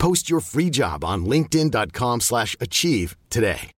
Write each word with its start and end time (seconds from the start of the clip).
Post 0.00 0.30
your 0.30 0.40
free 0.40 0.70
job 0.70 1.04
on 1.04 1.26
linkedin.com 1.26 2.20
slash 2.20 2.56
achieve 2.58 3.16
today. 3.28 3.70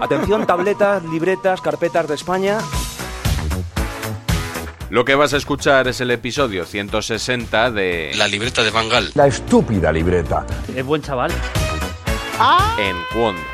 Atención, 0.00 0.44
tabletas, 0.44 1.02
libretas, 1.04 1.60
carpetas 1.62 2.08
de 2.08 2.14
España. 2.16 2.58
Lo 4.90 5.04
que 5.04 5.14
vas 5.14 5.32
a 5.32 5.36
escuchar 5.36 5.86
es 5.88 6.00
el 6.00 6.10
episodio 6.10 6.66
160 6.66 7.70
de 7.70 8.12
La 8.16 8.26
libreta 8.26 8.62
de 8.64 8.70
Bangal. 8.70 9.12
La 9.14 9.28
estúpida 9.28 9.92
libreta. 9.92 10.44
Es 10.74 10.84
buen 10.84 11.00
chaval. 11.00 11.30
En 12.78 12.96
Cuonda. 13.12 13.53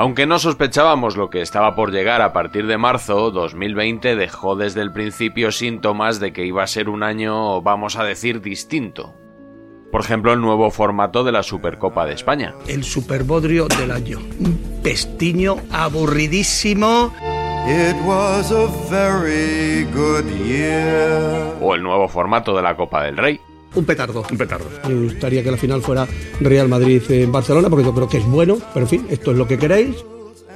Aunque 0.00 0.26
no 0.26 0.38
sospechábamos 0.38 1.16
lo 1.16 1.28
que 1.28 1.40
estaba 1.40 1.74
por 1.74 1.90
llegar 1.90 2.22
a 2.22 2.32
partir 2.32 2.68
de 2.68 2.78
marzo, 2.78 3.32
2020 3.32 4.14
dejó 4.14 4.54
desde 4.54 4.80
el 4.80 4.92
principio 4.92 5.50
síntomas 5.50 6.20
de 6.20 6.32
que 6.32 6.46
iba 6.46 6.62
a 6.62 6.68
ser 6.68 6.88
un 6.88 7.02
año, 7.02 7.60
vamos 7.62 7.96
a 7.96 8.04
decir, 8.04 8.40
distinto. 8.40 9.16
Por 9.90 10.02
ejemplo, 10.02 10.32
el 10.32 10.40
nuevo 10.40 10.70
formato 10.70 11.24
de 11.24 11.32
la 11.32 11.42
Supercopa 11.42 12.06
de 12.06 12.14
España. 12.14 12.54
El 12.68 12.84
superbodrio 12.84 13.66
del 13.66 13.90
año. 13.90 14.20
Un 14.38 14.80
pestiño 14.84 15.56
aburridísimo. 15.72 17.12
O 21.60 21.74
el 21.74 21.82
nuevo 21.82 22.06
formato 22.06 22.54
de 22.54 22.62
la 22.62 22.76
Copa 22.76 23.02
del 23.02 23.16
Rey. 23.16 23.40
Un 23.74 23.84
petardo. 23.84 24.24
Un 24.30 24.38
petardo. 24.38 24.66
Me 24.88 24.94
gustaría 24.94 25.42
que 25.42 25.50
la 25.50 25.56
final 25.56 25.82
fuera 25.82 26.06
Real 26.40 26.68
Madrid 26.68 27.02
en 27.10 27.30
Barcelona, 27.30 27.68
porque 27.68 27.84
yo 27.84 27.94
creo 27.94 28.08
que 28.08 28.18
es 28.18 28.26
bueno, 28.26 28.58
pero 28.72 28.86
en 28.86 28.88
fin, 28.90 29.06
esto 29.10 29.32
es 29.32 29.36
lo 29.36 29.46
que 29.46 29.58
queréis. 29.58 29.96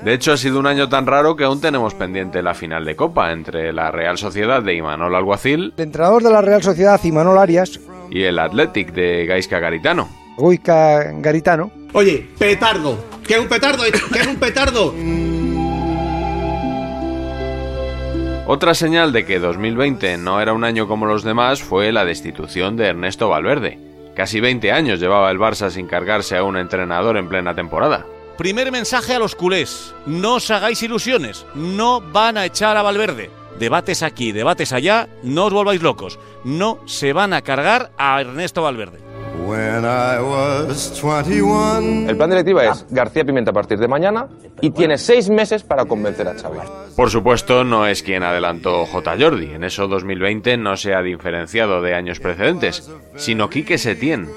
De 0.05 0.15
hecho, 0.15 0.33
ha 0.33 0.37
sido 0.37 0.59
un 0.59 0.67
año 0.67 0.89
tan 0.89 1.07
raro 1.07 1.37
que 1.37 1.45
aún 1.45 1.61
tenemos 1.61 1.95
pendiente 1.95 2.43
la 2.43 2.55
final 2.55 2.85
de 2.85 2.97
Copa 2.97 3.31
entre 3.31 3.73
la 3.73 3.93
Real 3.93 4.19
Sociedad 4.19 4.61
de 4.61 4.75
Imanol 4.75 5.15
Alguacil 5.15 5.73
El 5.77 5.85
entrenador 5.85 6.25
de 6.25 6.31
la 6.31 6.43
Real 6.43 6.63
Sociedad, 6.63 7.01
Imanol 7.05 7.39
Arias, 7.39 7.79
y 8.11 8.25
el 8.25 8.39
Athletic 8.41 8.93
de 8.93 9.27
Gaisca 9.27 9.61
Garitano. 9.61 10.09
Goica 10.37 11.05
Garitano, 11.21 11.71
Oye, 11.93 12.27
petardo. 12.39 12.99
¿Qué 13.27 13.35
es 13.35 13.41
un 13.41 13.49
petardo? 13.49 13.85
¿Qué 14.13 14.21
es 14.21 14.27
un 14.27 14.37
petardo? 14.37 14.95
Otra 18.45 18.75
señal 18.75 19.13
de 19.13 19.25
que 19.25 19.39
2020 19.39 20.19
no 20.19 20.41
era 20.41 20.53
un 20.53 20.65
año 20.65 20.89
como 20.89 21.07
los 21.07 21.23
demás 21.23 21.63
fue 21.63 21.93
la 21.93 22.05
destitución 22.05 22.77
de 22.77 22.87
Ernesto 22.87 23.29
Valverde. 23.29 23.79
Casi 24.17 24.41
20 24.41 24.73
años 24.73 24.99
llevaba 24.99 25.31
el 25.31 25.39
Barça 25.39 25.71
sin 25.71 25.87
cargarse 25.87 26.37
a 26.37 26.43
un 26.43 26.57
entrenador 26.57 27.17
en 27.17 27.29
plena 27.29 27.55
temporada. 27.55 28.05
Primer 28.37 28.73
mensaje 28.73 29.15
a 29.15 29.21
los 29.21 29.37
culés. 29.37 29.95
No 30.07 30.35
os 30.35 30.51
hagáis 30.51 30.83
ilusiones. 30.83 31.47
No 31.55 32.01
van 32.01 32.37
a 32.37 32.45
echar 32.45 32.77
a 32.77 32.83
Valverde. 32.83 33.31
Debates 33.61 34.03
aquí, 34.03 34.33
debates 34.33 34.73
allá. 34.73 35.09
No 35.23 35.45
os 35.47 35.53
volváis 35.53 35.81
locos. 35.81 36.19
No 36.43 36.81
se 36.87 37.13
van 37.13 37.35
a 37.35 37.43
cargar 37.43 37.93
a 37.97 38.21
Ernesto 38.21 38.63
Valverde. 38.63 39.12
El 42.09 42.17
plan 42.17 42.31
de 42.31 42.37
directiva 42.37 42.65
es 42.65 42.87
García 42.91 43.25
Pimenta 43.25 43.51
a 43.51 43.55
partir 43.55 43.79
de 43.79 43.89
mañana 43.89 44.29
y 44.61 44.71
tiene 44.71 44.99
seis 44.99 45.29
meses 45.31 45.63
para 45.63 45.85
convencer 45.85 46.29
a 46.29 46.35
Xavi. 46.35 46.59
Por 46.97 47.11
supuesto, 47.11 47.65
no 47.65 47.87
es 47.87 48.03
quien 48.03 48.23
adelantó 48.23 48.87
J. 48.87 49.17
Jordi. 49.19 49.53
En 49.53 49.65
eso 49.65 49.89
2020 49.89 50.57
no 50.57 50.77
se 50.77 50.95
ha 50.95 51.03
diferenciado 51.03 51.81
de 51.83 51.95
años 51.95 52.21
precedentes, 52.21 52.91
sino 53.17 53.49
Quique 53.49 53.79
Setién. 53.79 54.29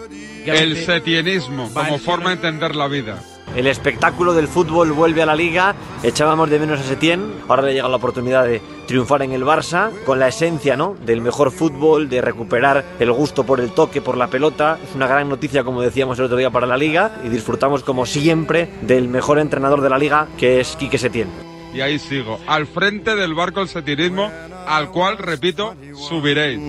El 0.46 0.78
setienismo 0.78 1.70
como 1.74 1.97
forma 1.97 2.30
de 2.30 2.36
entender 2.36 2.76
la 2.76 2.88
vida. 2.88 3.20
El 3.56 3.68
espectáculo 3.68 4.34
del 4.34 4.47
fútbol 4.47 4.92
vuelve 4.92 5.22
a 5.22 5.26
la 5.26 5.36
liga. 5.36 5.76
Echábamos 6.03 6.50
de 6.50 6.59
menos 6.59 6.80
a 6.80 6.84
Setién. 6.84 7.34
Ahora 7.47 7.64
le 7.64 7.74
llega 7.74 7.88
la 7.88 7.96
oportunidad 7.96 8.46
de 8.46 8.62
triunfar 8.85 9.22
en 9.22 9.31
el 9.31 9.44
Barça 9.44 9.91
con 10.06 10.19
la 10.19 10.28
esencia 10.28 10.75
¿no? 10.75 10.96
del 11.06 11.22
mejor 11.22 11.51
fútbol, 11.51 12.09
de 12.09 12.22
recuperar 12.22 12.84
el 13.00 13.12
gusto 13.12 13.46
por 13.46 13.59
el 13.59 13.72
toque, 13.72 14.01
por 14.01 14.18
la 14.18 14.28
pelota. 14.28 14.78
Es 14.84 14.96
una 14.96 15.07
gran 15.07 15.29
noticia, 15.29 15.63
como 15.63 15.81
decíamos 15.81 16.19
el 16.19 16.25
otro 16.25 16.38
día, 16.38 16.50
para 16.50 16.68
la 16.68 16.78
liga 16.78 17.19
y 17.23 17.29
disfrutamos 17.29 17.84
como 17.84 18.06
siempre 18.06 18.69
del 18.81 19.07
mejor 19.07 19.40
entrenador 19.40 19.81
de 19.81 19.90
la 19.90 19.97
liga, 19.97 20.28
que 20.38 20.59
es 20.59 20.75
Quique 20.75 20.97
Setién. 20.97 21.29
Y 21.73 21.81
ahí 21.81 22.00
sigo, 22.00 22.40
al 22.47 22.68
frente 22.68 23.16
del 23.16 23.34
barco 23.34 23.59
del 23.59 23.68
setienismo, 23.68 24.31
al 24.66 24.91
cual, 24.91 25.17
repito, 25.17 25.75
subiréis. 25.94 26.59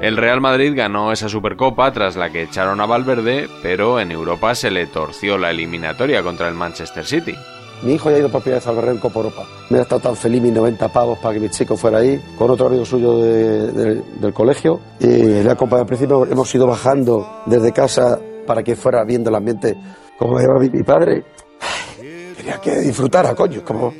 El 0.00 0.16
Real 0.16 0.40
Madrid 0.40 0.72
ganó 0.76 1.10
esa 1.10 1.28
Supercopa 1.28 1.92
tras 1.92 2.14
la 2.14 2.30
que 2.30 2.42
echaron 2.42 2.80
a 2.80 2.86
Valverde, 2.86 3.48
pero 3.62 3.98
en 3.98 4.12
Europa 4.12 4.54
se 4.54 4.70
le 4.70 4.86
torció 4.86 5.36
la 5.36 5.50
eliminatoria 5.50 6.22
contra 6.22 6.48
el 6.48 6.54
Manchester 6.54 7.04
City. 7.04 7.34
Mi 7.82 7.94
hijo 7.94 8.10
ya 8.10 8.16
ha 8.16 8.18
ido 8.18 8.28
por 8.28 8.42
primera 8.42 8.58
vez 8.58 8.66
al 8.66 8.76
Berrén 8.76 8.98
Copa 8.98 9.20
Europa. 9.20 9.46
Me 9.70 9.78
ha 9.78 9.82
estado 9.82 10.00
tan 10.00 10.16
feliz 10.16 10.42
mis 10.42 10.52
90 10.52 10.88
pavos 10.88 11.18
para 11.18 11.34
que 11.34 11.40
mi 11.40 11.48
chico 11.48 11.76
fuera 11.76 11.98
ahí, 11.98 12.20
con 12.36 12.50
otro 12.50 12.66
amigo 12.66 12.84
suyo 12.84 13.18
de- 13.18 13.72
de- 13.72 14.02
del 14.20 14.32
colegio. 14.32 14.80
Y 15.00 15.42
la 15.42 15.54
Copa 15.54 15.78
al 15.78 15.86
principio 15.86 16.24
hemos 16.26 16.52
ido 16.54 16.66
bajando 16.66 17.42
desde 17.46 17.72
casa 17.72 18.18
para 18.46 18.62
que 18.62 18.74
fuera 18.76 19.04
viendo 19.04 19.30
el 19.30 19.36
ambiente 19.36 19.76
como 20.18 20.38
lleva 20.40 20.58
mi, 20.58 20.68
mi 20.70 20.82
padre. 20.82 21.24
Ay, 21.60 22.34
Quería 22.36 22.60
que 22.60 22.76
disfrutara, 22.80 23.34
coño, 23.34 23.62
como, 23.64 23.92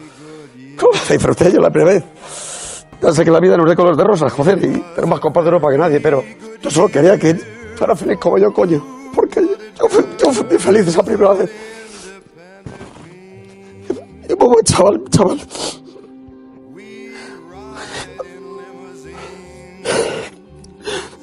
como 0.79 0.93
disfruté 1.09 1.53
yo 1.53 1.61
la 1.61 1.71
primera 1.71 1.95
vez. 1.95 2.05
Ya 3.01 3.13
sé 3.13 3.25
que 3.25 3.31
la 3.31 3.39
vida 3.39 3.57
no 3.57 3.63
es 3.65 3.71
de 3.71 3.77
color 3.77 3.97
de 3.97 4.03
rosas, 4.03 4.33
joder, 4.33 4.59
y 4.59 4.69
tenemos 4.95 5.09
más 5.11 5.21
copas 5.21 5.45
de 5.45 5.51
Europa 5.51 5.71
que 5.71 5.79
nadie, 5.79 6.01
pero 6.01 6.25
yo 6.61 6.69
solo 6.71 6.89
quería 6.89 7.17
que 7.17 7.35
fuera 7.77 7.95
feliz 7.95 8.19
como 8.19 8.39
yo, 8.39 8.53
coño. 8.53 8.85
Porque 9.15 9.41
yo, 9.41 9.89
fui, 9.89 10.05
yo 10.21 10.33
fui 10.33 10.59
feliz 10.59 10.89
esa 10.89 11.03
primera 11.05 11.33
vez. 11.35 11.49
Chaval, 14.39 15.01
chaval. 15.11 15.39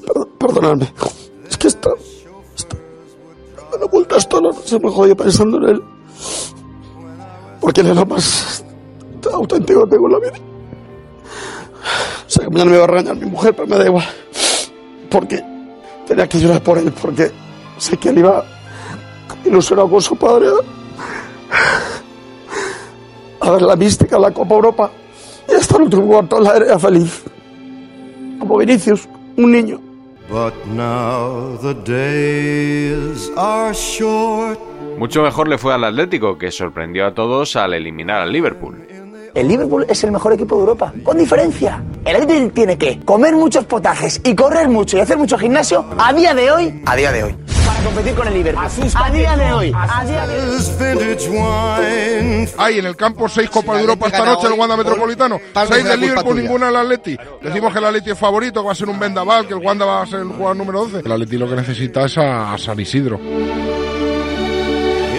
Per- 0.06 0.27
Perdonadme. 0.39 0.88
Es 1.50 1.57
que 1.57 1.67
está. 1.67 1.91
está 2.56 2.77
dando 3.71 3.88
vueltas 3.89 4.27
todo, 4.29 4.41
no 4.41 4.53
se 4.53 4.79
me 4.79 4.89
jodido 4.89 5.15
pensando 5.15 5.57
en 5.57 5.63
él. 5.75 5.83
Porque 7.59 7.81
él 7.81 7.88
es 7.88 7.95
lo 7.95 8.06
más 8.06 8.63
auténtico 9.33 9.85
que 9.85 9.91
tengo 9.91 10.07
en 10.07 10.13
la 10.13 10.19
vida. 10.19 10.33
Sé 12.27 12.41
que 12.41 12.50
mañana 12.50 12.71
me 12.71 12.77
va 12.77 12.83
a 12.83 12.88
regañar 12.88 13.15
mi 13.15 13.25
mujer, 13.25 13.56
pero 13.56 13.67
me 13.67 13.77
da 13.77 13.85
igual. 13.85 14.06
Porque 15.09 15.44
tenía 16.07 16.27
que 16.27 16.39
llorar 16.39 16.62
por 16.62 16.77
él, 16.77 16.91
porque 17.01 17.31
sé 17.77 17.97
que 17.97 18.09
él 18.09 18.19
iba 18.19 18.45
ilusionado 19.44 19.89
con 19.89 20.01
su 20.01 20.15
padre 20.15 20.47
a 23.45 23.51
ver 23.51 23.62
la 23.62 23.75
mística, 23.75 24.18
la 24.18 24.31
Copa 24.31 24.56
Europa 24.56 24.92
y 25.47 25.53
hasta 25.53 25.77
el 25.77 25.83
último 25.83 26.07
cuarto 26.07 26.39
la 26.39 26.57
era 26.57 26.80
feliz. 26.80 27.24
como 28.39 28.57
Vinicius, 28.57 29.07
un 29.38 29.51
niño. 29.51 29.80
Mucho 34.97 35.21
mejor 35.21 35.47
le 35.47 35.57
fue 35.57 35.74
al 35.74 35.83
Atlético, 35.83 36.38
que 36.38 36.51
sorprendió 36.51 37.06
a 37.06 37.13
todos 37.13 37.56
al 37.56 37.74
eliminar 37.74 38.21
al 38.21 38.31
Liverpool. 38.31 38.88
El 39.36 39.50
Liverpool 39.50 39.86
es 39.89 40.03
el 40.03 40.12
mejor 40.12 40.33
equipo 40.33 40.56
de 40.56 40.62
Europa, 40.62 40.94
con 41.03 41.18
diferencia. 41.18 41.83
El 42.06 42.15
Atlético 42.15 42.51
tiene 42.53 42.77
que 42.77 43.01
comer 43.01 43.36
muchos 43.36 43.65
potajes 43.65 44.21
y 44.24 44.33
correr 44.33 44.69
mucho 44.69 44.98
y 44.98 45.01
hacer 45.01 45.18
mucho 45.18 45.38
gimnasio 45.38 45.86
a 45.98 46.13
día 46.13 46.33
de 46.33 46.51
hoy. 46.51 46.81
A 46.86 46.95
día 46.95 47.12
de 47.12 47.24
hoy. 47.25 47.36
Para 47.65 47.83
competir 47.83 48.15
con 48.15 48.27
el 48.27 48.33
Liverpool. 48.33 48.65
A 48.95 49.09
día 49.12 49.38
de 49.38 49.53
hoy. 49.53 49.71
A 49.75 50.06
día 50.06 50.27
de 50.27 50.41
hoy. 50.41 50.57
Hay 52.57 52.79
en 52.79 52.85
el 52.85 52.95
campo 52.95 53.27
seis 53.27 53.50
Copas 53.50 53.75
de 53.75 53.81
Europa 53.81 54.07
esta 54.07 54.25
noche 54.25 54.47
en 54.47 54.53
el 54.53 54.59
Wanda 54.59 54.77
Metropolitano. 54.77 55.39
Seis 55.67 55.83
del 55.83 56.00
Liverpool, 56.00 56.35
ninguna 56.41 56.67
del 56.67 56.75
Atleti. 56.77 57.17
Decimos 57.41 57.73
que 57.73 57.79
el 57.79 57.85
Atleti 57.85 58.12
es 58.12 58.17
favorito, 58.19 58.62
que 58.62 58.67
va 58.67 58.71
a 58.71 58.75
ser 58.75 58.89
un 58.89 59.00
vendaval, 59.00 59.47
que 59.47 59.53
el 59.53 59.59
Wanda 59.59 59.85
va 59.85 60.01
a 60.01 60.06
ser 60.06 60.19
el 60.19 60.27
jugador 60.27 60.56
número 60.57 60.85
12. 60.85 61.00
El 61.06 61.12
Atleti 61.12 61.38
lo 61.38 61.50
que 61.50 61.56
necesita 61.56 62.06
es 62.06 62.17
a 62.17 62.57
San 62.57 62.79
Isidro. 62.79 63.19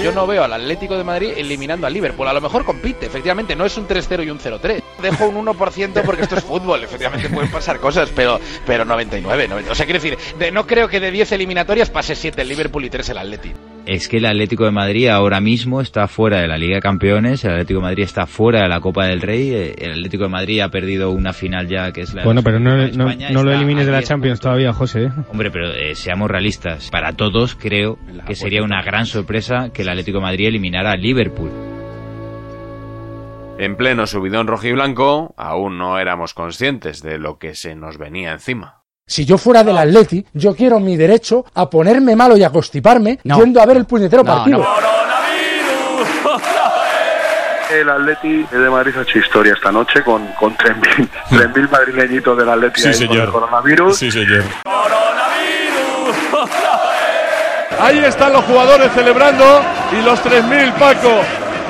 Yo 0.07 0.13
no 0.13 0.25
veo 0.25 0.45
al 0.45 0.53
Atlético 0.53 0.97
de 0.97 1.03
Madrid 1.03 1.33
eliminando 1.37 1.85
al 1.85 1.93
Liverpool. 1.93 2.29
A 2.29 2.33
lo 2.33 2.41
mejor 2.41 2.65
compite, 2.65 3.07
efectivamente, 3.07 3.57
no 3.57 3.67
es 3.67 3.77
un 3.77 3.89
3-0 3.89 4.25
y 4.25 4.31
un 4.31 4.39
0-3. 4.39 4.81
Dejo 5.03 5.27
un 5.27 5.45
1% 5.45 6.03
porque 6.05 6.23
esto 6.23 6.37
es 6.37 6.45
fútbol, 6.45 6.85
efectivamente 6.85 7.29
pueden 7.29 7.51
pasar 7.51 7.81
cosas, 7.81 8.11
pero, 8.15 8.39
pero 8.65 8.85
99, 8.85 9.49
90. 9.49 9.73
O 9.73 9.75
sea, 9.75 9.85
quiero 9.85 10.01
decir, 10.01 10.17
de, 10.39 10.53
no 10.53 10.65
creo 10.65 10.87
que 10.87 11.01
de 11.01 11.11
10 11.11 11.33
eliminatorias 11.33 11.91
pase 11.91 12.15
7 12.15 12.41
el 12.41 12.49
Liverpool 12.49 12.85
y 12.85 12.91
3 12.91 13.09
el 13.09 13.19
Atlético. 13.19 13.59
Es 13.87 14.09
que 14.09 14.17
el 14.17 14.27
Atlético 14.27 14.65
de 14.65 14.73
Madrid 14.73 15.07
ahora 15.07 15.41
mismo 15.41 15.81
está 15.81 16.09
fuera 16.09 16.41
de 16.41 16.49
la 16.49 16.59
Liga 16.59 16.75
de 16.75 16.83
Campeones, 16.83 17.45
el 17.45 17.53
Atlético 17.53 17.79
de 17.79 17.85
Madrid 17.85 18.03
está 18.03 18.27
fuera 18.27 18.63
de 18.63 18.69
la 18.69 18.81
Copa 18.81 19.07
del 19.07 19.21
Rey, 19.21 19.75
el 19.79 19.93
Atlético 19.93 20.25
de 20.25 20.31
Madrid 20.31 20.61
ha 20.61 20.71
perdido 20.71 21.13
una 21.13 21.33
final 21.33 21.69
ya 21.69 21.93
que 21.93 22.01
es 22.01 22.13
la 22.13 22.25
Bueno, 22.25 22.43
pero 22.43 22.59
no, 22.59 22.77
lo 22.77 23.53
elimines 23.53 23.87
de 23.87 23.93
la. 23.93 24.03
Champions 24.03 24.41
todavía, 24.41 24.73
José. 24.73 25.05
¿eh? 25.05 25.11
Hombre, 25.31 25.51
pero 25.53 25.73
eh, 25.73 25.95
seamos 25.95 26.29
realistas. 26.29 26.91
Para 26.91 27.13
todos 27.13 27.55
creo 27.55 27.99
que 28.27 28.35
sería 28.35 28.63
una 28.63 28.83
gran 28.83 29.07
sorpresa 29.07 29.71
que 29.73 29.83
el 29.83 29.89
Atlético 29.89 30.19
de 30.19 30.23
Madrid 30.23 30.49
eliminara 30.49 30.91
al 30.91 31.01
Liverpool. 31.01 31.51
En 33.59 33.77
pleno 33.77 34.07
subidón 34.07 34.49
rojiblanco, 34.49 35.33
aún 35.37 35.79
no 35.79 35.99
éramos 35.99 36.35
conscientes 36.35 37.03
de 37.03 37.19
lo 37.19 37.39
que 37.39 37.55
se 37.55 37.75
nos 37.75 37.99
venía 37.99 38.33
encima. 38.33 38.76
Si 39.09 39.25
yo 39.25 39.39
fuera 39.39 39.63
del 39.63 39.79
Atleti, 39.79 40.27
yo 40.35 40.53
quiero 40.57 40.81
mi 40.81 40.97
derecho 40.97 41.45
a 41.55 41.71
ponerme 41.71 42.17
malo 42.17 42.37
y 42.37 42.43
a 42.43 42.51
constiparme 42.51 43.21
yendo 43.23 43.61
a 43.63 43.67
ver 43.67 43.77
el 43.77 43.85
puñetero 43.85 44.25
No, 44.25 44.35
partido. 44.35 44.59
no. 44.59 44.67
El 47.71 47.89
Atleti 47.89 48.43
de 48.51 48.69
Madrid 48.71 48.95
ha 48.99 49.03
hecho 49.03 49.19
historia 49.21 49.53
esta 49.53 49.71
noche 49.71 50.03
con, 50.03 50.27
con 50.39 50.57
3.000 50.57 51.09
3.000 51.31 51.71
madrileñitos 51.71 52.37
del 52.37 52.49
Atleti 52.49 52.81
Sí, 52.81 52.89
ahí 52.89 52.95
con 52.95 53.07
señor. 53.09 53.25
el 53.27 53.31
coronavirus. 53.33 53.97
Sí, 53.97 54.11
señor. 54.11 54.43
Ahí 57.79 57.99
están 57.99 58.33
los 58.33 58.45
jugadores 58.45 58.91
celebrando 58.93 59.63
y 59.93 60.03
los 60.05 60.19
3.000 60.25 60.73
Paco 60.75 61.21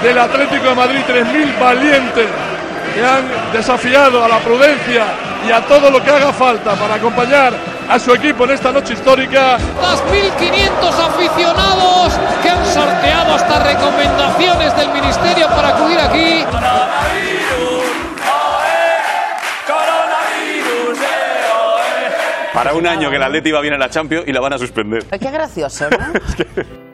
del 0.02 0.18
Atlético 0.18 0.64
de 0.70 0.74
Madrid, 0.74 1.00
3.000 1.06 1.58
valientes 1.60 2.26
que 2.96 3.04
han 3.04 3.52
desafiado 3.52 4.24
a 4.24 4.28
la 4.28 4.38
prudencia 4.38 5.04
y 5.46 5.50
a 5.50 5.60
todo 5.66 5.90
lo 5.90 6.02
que 6.02 6.10
haga 6.10 6.32
falta 6.32 6.74
para 6.76 6.94
acompañar 6.94 7.52
a 7.90 7.98
su 7.98 8.14
equipo 8.14 8.44
en 8.44 8.52
esta 8.52 8.72
noche 8.72 8.94
histórica. 8.94 9.58
2.500 9.58 11.06
aficionados 11.06 12.14
que 12.42 12.48
han 12.48 12.64
sorteado 12.64 13.34
hasta 13.34 13.64
recomendaciones 13.64 14.76
del 14.76 14.88
Ministerio 14.94 15.46
para 15.48 15.68
acudir 15.68 16.00
aquí. 16.00 16.44
Para 22.54 22.72
un 22.72 22.86
año 22.86 23.10
que 23.10 23.16
el 23.16 23.22
Atleti 23.22 23.52
va 23.52 23.60
bien 23.60 23.74
en 23.74 23.80
la 23.80 23.90
Champions 23.90 24.26
y 24.26 24.32
la 24.32 24.40
van 24.40 24.54
a 24.54 24.58
suspender. 24.58 25.04
Qué 25.04 25.30
gracioso, 25.30 25.90
¿no? 25.90 26.76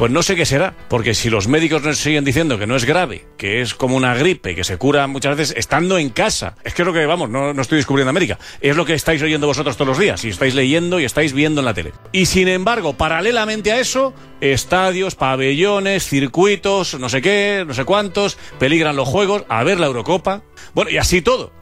Pues 0.00 0.10
no 0.10 0.22
sé 0.22 0.34
qué 0.34 0.46
será, 0.46 0.74
porque 0.88 1.12
si 1.12 1.28
los 1.28 1.46
médicos 1.46 1.82
nos 1.82 1.98
siguen 1.98 2.24
diciendo 2.24 2.58
que 2.58 2.66
no 2.66 2.74
es 2.74 2.86
grave, 2.86 3.26
que 3.36 3.60
es 3.60 3.74
como 3.74 3.96
una 3.96 4.14
gripe, 4.14 4.54
que 4.54 4.64
se 4.64 4.78
cura 4.78 5.06
muchas 5.06 5.36
veces 5.36 5.54
estando 5.58 5.98
en 5.98 6.08
casa, 6.08 6.56
es 6.64 6.72
que 6.72 6.80
es 6.80 6.86
lo 6.86 6.94
que, 6.94 7.04
vamos, 7.04 7.28
no, 7.28 7.52
no 7.52 7.60
estoy 7.60 7.76
descubriendo 7.76 8.08
América, 8.08 8.38
es 8.62 8.76
lo 8.76 8.86
que 8.86 8.94
estáis 8.94 9.20
oyendo 9.20 9.46
vosotros 9.46 9.76
todos 9.76 9.88
los 9.88 9.98
días, 9.98 10.24
y 10.24 10.30
estáis 10.30 10.54
leyendo 10.54 11.00
y 11.00 11.04
estáis 11.04 11.34
viendo 11.34 11.60
en 11.60 11.66
la 11.66 11.74
tele. 11.74 11.92
Y 12.12 12.24
sin 12.24 12.48
embargo, 12.48 12.94
paralelamente 12.94 13.72
a 13.72 13.78
eso, 13.78 14.14
estadios, 14.40 15.16
pabellones, 15.16 16.08
circuitos, 16.08 16.98
no 16.98 17.10
sé 17.10 17.20
qué, 17.20 17.64
no 17.66 17.74
sé 17.74 17.84
cuántos, 17.84 18.38
peligran 18.58 18.96
los 18.96 19.06
juegos, 19.06 19.44
a 19.50 19.62
ver 19.64 19.78
la 19.78 19.84
Eurocopa, 19.84 20.44
bueno, 20.72 20.90
y 20.90 20.96
así 20.96 21.20
todo. 21.20 21.52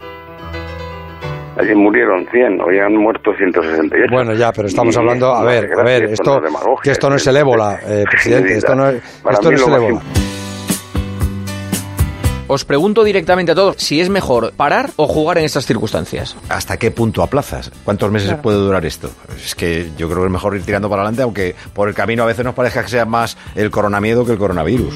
Allí 1.60 1.74
murieron 1.74 2.24
100, 2.30 2.60
hoy 2.60 2.78
han 2.78 2.94
muerto 2.96 3.32
168. 3.36 4.06
Bueno, 4.12 4.32
ya, 4.34 4.52
pero 4.52 4.68
estamos 4.68 4.94
Y- 4.94 4.98
hablando, 4.98 5.34
a 5.34 5.40
no, 5.40 5.46
ver, 5.46 5.68
a 5.78 5.82
ver, 5.82 6.04
esto 6.04 6.40
que 6.82 6.90
esto 6.92 7.10
no 7.10 7.16
es 7.16 7.26
el 7.26 7.36
ébola, 7.36 7.80
eh, 7.84 8.04
presidente, 8.08 8.56
esto 8.58 8.74
no 8.76 8.88
es, 8.90 9.02
esto 9.28 9.50
no 9.50 9.76
el 9.76 9.82
ébola. 9.82 10.00
Os 12.50 12.64
pregunto 12.64 13.04
directamente 13.04 13.52
a 13.52 13.54
todos 13.54 13.76
si 13.76 14.00
es 14.00 14.08
mejor 14.08 14.52
parar 14.56 14.88
o 14.96 15.06
jugar 15.06 15.36
en 15.38 15.44
estas 15.44 15.66
circunstancias. 15.66 16.34
¿Hasta 16.48 16.78
qué 16.78 16.90
punto 16.90 17.22
aplazas? 17.22 17.70
¿Cuántos 17.84 18.10
meses 18.10 18.28
Claro. 18.28 18.42
puede 18.42 18.56
durar 18.56 18.86
esto? 18.86 19.10
Es 19.36 19.54
que 19.54 19.90
yo 19.98 20.08
creo 20.08 20.20
que 20.20 20.26
es 20.26 20.32
mejor 20.32 20.56
ir 20.56 20.62
tirando 20.62 20.88
para 20.88 21.02
adelante, 21.02 21.22
aunque 21.22 21.54
por 21.74 21.88
el 21.88 21.94
camino 21.94 22.22
a 22.22 22.26
veces 22.26 22.44
nos 22.46 22.54
parezca 22.54 22.82
que 22.82 22.88
sea 22.88 23.04
más 23.04 23.36
el 23.54 23.70
coronamiedo 23.70 24.24
que 24.24 24.32
el 24.32 24.38
coronavirus. 24.38 24.94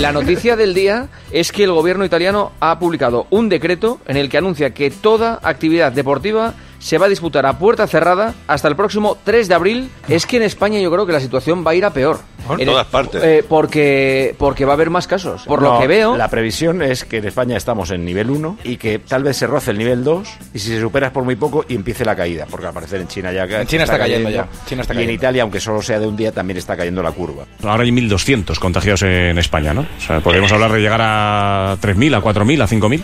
La 0.00 0.12
noticia 0.12 0.56
del 0.56 0.72
día 0.72 1.08
es 1.30 1.52
que 1.52 1.64
el 1.64 1.72
gobierno 1.72 2.06
italiano 2.06 2.52
ha 2.58 2.78
publicado 2.78 3.26
un 3.28 3.50
decreto 3.50 4.00
en 4.06 4.16
el 4.16 4.30
que 4.30 4.38
anuncia 4.38 4.72
que 4.72 4.90
toda 4.90 5.38
actividad 5.42 5.92
deportiva 5.92 6.54
se 6.78 6.96
va 6.96 7.04
a 7.04 7.10
disputar 7.10 7.44
a 7.44 7.58
puerta 7.58 7.86
cerrada 7.86 8.34
hasta 8.46 8.66
el 8.66 8.76
próximo 8.76 9.18
3 9.24 9.48
de 9.48 9.54
abril. 9.54 9.90
Es 10.08 10.24
que 10.24 10.38
en 10.38 10.44
España 10.44 10.80
yo 10.80 10.90
creo 10.90 11.04
que 11.04 11.12
la 11.12 11.20
situación 11.20 11.66
va 11.66 11.72
a 11.72 11.74
ir 11.74 11.84
a 11.84 11.92
peor. 11.92 12.18
En 12.54 12.60
En 12.60 12.66
todas 12.66 12.86
partes. 12.86 13.22
eh, 13.22 13.44
porque, 13.48 14.34
porque 14.38 14.64
va 14.64 14.72
a 14.72 14.74
haber 14.74 14.90
más 14.90 15.06
casos. 15.06 15.42
Por 15.46 15.62
lo 15.62 15.74
No, 15.74 15.80
que 15.80 15.86
veo... 15.86 16.16
La 16.16 16.28
previsión 16.28 16.82
es 16.82 17.04
que 17.04 17.18
en 17.18 17.26
España 17.26 17.56
estamos 17.56 17.90
en 17.90 18.04
nivel 18.04 18.30
1 18.30 18.58
y 18.64 18.76
que 18.76 18.98
tal 18.98 19.22
vez 19.22 19.36
se 19.36 19.46
roce 19.46 19.70
el 19.70 19.78
nivel 19.78 20.02
2 20.04 20.28
y 20.54 20.58
si 20.58 20.68
se 20.68 20.80
supera 20.80 21.08
es 21.08 21.12
por 21.12 21.24
muy 21.24 21.36
poco 21.36 21.64
y 21.68 21.74
empiece 21.74 22.04
la 22.04 22.14
caída, 22.16 22.46
porque 22.50 22.66
al 22.66 22.72
parecer 22.72 23.00
en 23.00 23.08
China 23.08 23.32
ya 23.32 23.44
En 23.44 23.66
China 23.66 23.84
está 23.84 23.98
cayendo 23.98 24.30
ya, 24.30 24.46
China 24.66 24.82
está 24.82 24.94
y 24.94 24.96
en 24.96 25.02
cayendo. 25.02 25.12
Italia, 25.14 25.42
aunque 25.42 25.60
solo 25.60 25.82
sea 25.82 25.98
de 25.98 26.06
un 26.06 26.16
día, 26.16 26.32
también 26.32 26.56
está 26.56 26.76
cayendo 26.76 27.02
la 27.02 27.12
curva. 27.12 27.44
Ahora 27.62 27.82
hay 27.84 27.90
1.200 27.90 28.58
contagiados 28.58 29.02
en 29.02 29.38
España, 29.38 29.72
¿no? 29.74 29.82
O 29.82 30.00
sea, 30.00 30.20
podríamos 30.20 30.52
hablar 30.52 30.72
de 30.72 30.80
llegar 30.80 31.00
a 31.02 31.76
3.000, 31.80 32.16
a 32.16 32.20
4.000, 32.22 32.62
a 32.62 32.66
5.000. 32.68 33.02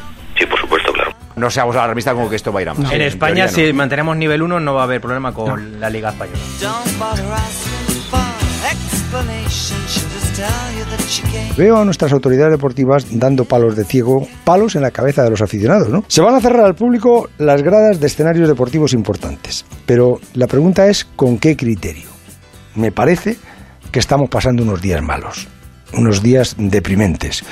No 1.37 1.51
seamos 1.51 1.77
alarmistas 1.77 2.15
como 2.15 2.31
que 2.31 2.37
esto 2.37 2.51
va 2.51 2.61
a 2.61 2.63
ir 2.63 2.69
a 2.71 2.75
más. 2.75 2.91
En 2.91 3.03
España, 3.03 3.47
teoría, 3.47 3.65
no. 3.65 3.69
si 3.69 3.73
mantenemos 3.75 4.17
nivel 4.17 4.41
1, 4.41 4.59
no 4.59 4.73
va 4.75 4.81
a 4.81 4.85
haber 4.85 5.03
problema 5.03 5.35
con 5.35 5.79
la 5.79 5.91
Liga 5.91 6.09
Española. 6.09 6.39
Veo 11.57 11.79
a 11.79 11.85
nuestras 11.85 12.13
autoridades 12.13 12.53
deportivas 12.53 13.07
dando 13.11 13.47
palos 13.47 13.75
de 13.77 13.85
ciego, 13.85 14.29
palos 14.45 14.77
en 14.77 14.83
la 14.83 14.91
cabeza 14.91 15.23
de 15.23 15.31
los 15.31 15.41
aficionados, 15.41 15.89
¿no? 15.89 16.05
Se 16.09 16.21
van 16.21 16.35
a 16.35 16.41
cerrar 16.41 16.67
al 16.67 16.75
público 16.75 17.31
las 17.39 17.63
gradas 17.63 17.99
de 17.99 18.07
escenarios 18.07 18.47
deportivos 18.47 18.93
importantes, 18.93 19.65
pero 19.87 20.21
la 20.35 20.47
pregunta 20.47 20.87
es 20.87 21.05
¿con 21.05 21.39
qué 21.39 21.57
criterio? 21.57 22.09
Me 22.75 22.93
parece 22.93 23.37
que 23.91 23.99
estamos 23.99 24.29
pasando 24.29 24.63
unos 24.63 24.83
días 24.83 25.03
malos, 25.03 25.49
unos 25.95 26.23
días 26.23 26.55
deprimentes. 26.59 27.43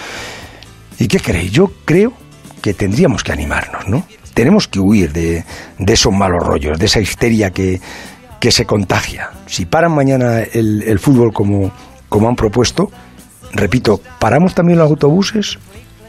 ¿Y 0.99 1.09
qué 1.09 1.18
creéis? 1.18 1.52
Yo 1.52 1.73
creo 1.87 2.12
que 2.61 2.75
tendríamos 2.75 3.25
que 3.25 3.33
animarnos, 3.33 3.88
¿no? 3.88 4.06
Tenemos 4.35 4.68
que 4.68 4.80
huir 4.80 5.12
de, 5.12 5.44
de 5.78 5.92
esos 5.92 6.12
malos 6.12 6.42
rollos, 6.42 6.78
de 6.78 6.87
esa 6.87 7.00
histeria 7.00 7.50
que, 7.52 7.80
que 8.44 8.52
se 8.52 8.66
contagia. 8.66 9.30
Si 9.46 9.64
paran 9.64 9.92
mañana 9.92 10.40
el, 10.40 10.98
fútbol 10.98 11.32
como, 11.32 11.72
como 12.10 12.28
han 12.28 12.36
propuesto, 12.36 12.90
repito, 13.54 14.02
paramos 14.18 14.54
también 14.54 14.78
los 14.78 14.90
autobuses, 14.90 15.56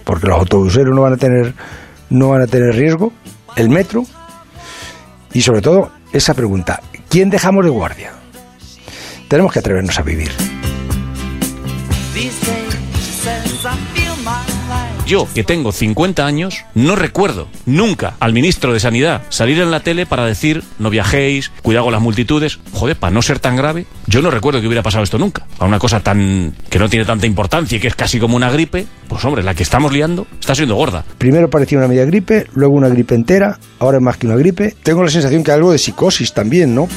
porque 0.04 0.27
los 0.27 0.39
autobuseros 0.39 0.94
no 0.94 1.04
van 1.04 1.13
a 1.13 1.15
tener, 1.15 1.54
no 2.10 2.32
van 2.32 2.42
a 2.42 2.48
tener 2.48 2.75
riesgo, 2.75 3.13
el 3.56 3.70
metro, 3.70 4.04
y 5.32 5.44
sobre 5.44 5.62
todo 5.62 5.92
esa 6.12 6.34
pregunta, 6.34 6.82
¿quién 7.08 7.30
dejamos 7.30 7.63
de 7.63 7.72
guardia? 7.72 8.12
Tenemos 9.30 9.54
que 9.54 9.60
atrevernos 9.60 9.98
a 9.98 10.01
vivir. 10.01 10.32
Yo, 15.06 15.28
que 15.36 15.44
tengo 15.44 15.72
50 15.72 16.26
años, 16.26 16.66
no 16.74 16.96
recuerdo 16.96 17.48
nunca 17.68 18.16
al 18.20 18.34
ministro 18.34 18.74
de 18.74 18.80
Sanidad 18.80 19.22
salir 19.30 19.60
en 19.60 19.70
la 19.70 19.82
tele 19.82 20.08
para 20.08 20.26
decir 20.26 20.64
no 20.80 20.90
viajéis, 20.90 21.52
cuidado 21.62 21.92
las 21.92 22.02
multitudes. 22.02 22.60
Joder, 22.74 22.98
para 22.98 23.14
no 23.14 23.22
ser 23.22 23.38
tan 23.38 23.56
grave, 23.56 23.86
yo 24.08 24.24
no 24.24 24.32
recuerdo 24.32 24.62
que 24.62 24.68
hubiera 24.68 24.82
pasado 24.82 25.04
esto 25.04 25.20
nunca. 25.20 25.46
A 25.60 25.66
una 25.66 25.78
cosa 25.78 26.00
tan 26.00 26.56
que 26.72 26.80
no 26.80 26.90
tiene 26.90 27.06
tanta 27.06 27.28
importancia 27.28 27.78
y 27.78 27.82
que 27.82 27.88
es 27.88 27.96
casi 27.96 28.20
como 28.20 28.36
una 28.36 28.50
gripe, 28.50 28.88
pues 29.08 29.24
hombre, 29.26 29.44
la 29.44 29.54
que 29.54 29.62
estamos 29.62 29.94
liando 29.94 30.26
está 30.40 30.56
siendo 30.56 30.74
gorda. 30.76 31.06
Primero 31.20 31.52
parecía 31.52 31.78
una 31.78 31.88
media 31.88 32.06
gripe, 32.06 32.48
luego 32.56 32.74
una 32.74 32.90
gripe 32.90 33.14
entera, 33.14 33.60
ahora 33.78 33.98
es 33.98 34.04
más 34.04 34.18
que 34.18 34.26
una 34.26 34.38
gripe. 34.38 34.76
Tengo 34.82 35.04
la 35.04 35.10
sensación 35.10 35.44
que 35.44 35.52
algo 35.52 35.72
de 35.72 35.78
psicosis 35.78 36.34
también, 36.34 36.74
¿no? 36.74 36.88